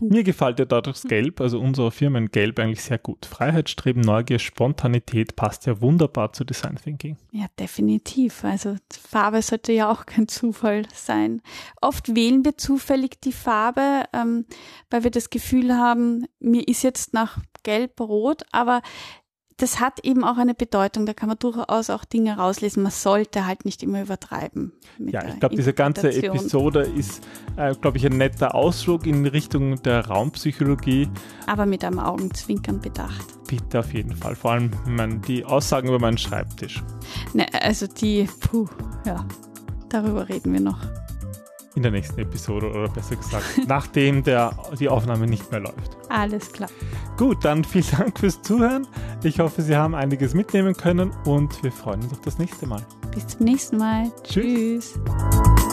Mir 0.00 0.24
gefällt 0.24 0.58
ja 0.58 0.64
da 0.64 0.80
das 0.80 1.02
Gelb, 1.02 1.40
also 1.40 1.60
unser 1.60 1.90
Firmengelb 1.90 2.58
eigentlich 2.58 2.82
sehr 2.82 2.98
gut. 2.98 3.26
Freiheitsstreben, 3.26 4.00
Neugier, 4.00 4.38
Spontanität 4.38 5.36
passt 5.36 5.66
ja 5.66 5.80
wunderbar 5.82 6.32
zu 6.32 6.44
Design 6.44 6.78
Thinking. 6.82 7.16
Ja, 7.32 7.46
definitiv. 7.58 8.42
Also 8.44 8.76
Farbe 8.90 9.42
sollte 9.42 9.72
ja 9.72 9.90
auch 9.90 10.06
kein 10.06 10.26
Zufall 10.26 10.86
sein. 10.94 11.42
Oft 11.82 12.14
wählen 12.14 12.44
wir 12.44 12.56
zufällig 12.56 13.20
die 13.20 13.32
Farbe, 13.32 14.04
ähm, 14.14 14.46
weil 14.88 15.04
wir 15.04 15.10
das 15.10 15.28
Gefühl 15.28 15.74
haben, 15.74 16.26
mir 16.38 16.66
ist 16.66 16.82
jetzt 16.82 17.12
nach 17.12 17.38
Gelb-Rot, 17.62 18.44
aber 18.52 18.80
das 19.60 19.78
hat 19.78 20.04
eben 20.04 20.24
auch 20.24 20.38
eine 20.38 20.54
Bedeutung. 20.54 21.04
Da 21.04 21.12
kann 21.12 21.28
man 21.28 21.38
durchaus 21.38 21.90
auch 21.90 22.04
Dinge 22.06 22.36
rauslesen. 22.36 22.82
Man 22.82 22.92
sollte 22.92 23.46
halt 23.46 23.66
nicht 23.66 23.82
immer 23.82 24.02
übertreiben. 24.02 24.72
Ja, 24.98 25.22
ich 25.26 25.38
glaube, 25.38 25.54
diese 25.54 25.74
ganze 25.74 26.10
Episode 26.10 26.80
ist, 26.80 27.22
äh, 27.56 27.74
glaube 27.74 27.98
ich, 27.98 28.06
ein 28.06 28.16
netter 28.16 28.54
Ausflug 28.54 29.06
in 29.06 29.26
Richtung 29.26 29.82
der 29.82 30.06
Raumpsychologie. 30.06 31.08
Aber 31.46 31.66
mit 31.66 31.84
einem 31.84 31.98
Augenzwinkern 31.98 32.80
bedacht. 32.80 33.26
Bitte 33.48 33.80
auf 33.80 33.92
jeden 33.92 34.16
Fall. 34.16 34.34
Vor 34.34 34.52
allem 34.52 34.70
mein, 34.86 35.20
die 35.22 35.44
Aussagen 35.44 35.88
über 35.88 35.98
meinen 35.98 36.18
Schreibtisch. 36.18 36.82
Ne, 37.34 37.46
also 37.60 37.86
die, 37.86 38.28
puh, 38.40 38.66
ja, 39.04 39.26
darüber 39.90 40.28
reden 40.28 40.54
wir 40.54 40.60
noch 40.60 40.78
in 41.74 41.82
der 41.82 41.92
nächsten 41.92 42.20
Episode 42.20 42.70
oder 42.70 42.88
besser 42.88 43.16
gesagt, 43.16 43.44
nachdem 43.66 44.22
der, 44.22 44.52
die 44.78 44.88
Aufnahme 44.88 45.26
nicht 45.26 45.50
mehr 45.50 45.60
läuft. 45.60 45.96
Alles 46.08 46.52
klar. 46.52 46.68
Gut, 47.16 47.44
dann 47.44 47.64
vielen 47.64 47.86
Dank 47.96 48.18
fürs 48.18 48.42
Zuhören. 48.42 48.86
Ich 49.22 49.38
hoffe, 49.40 49.62
Sie 49.62 49.76
haben 49.76 49.94
einiges 49.94 50.34
mitnehmen 50.34 50.74
können 50.76 51.12
und 51.24 51.62
wir 51.62 51.72
freuen 51.72 52.02
uns 52.02 52.12
auf 52.12 52.20
das 52.22 52.38
nächste 52.38 52.66
Mal. 52.66 52.82
Bis 53.14 53.26
zum 53.26 53.44
nächsten 53.44 53.76
Mal. 53.76 54.10
Tschüss. 54.24 54.94
Tschüss. 54.94 55.69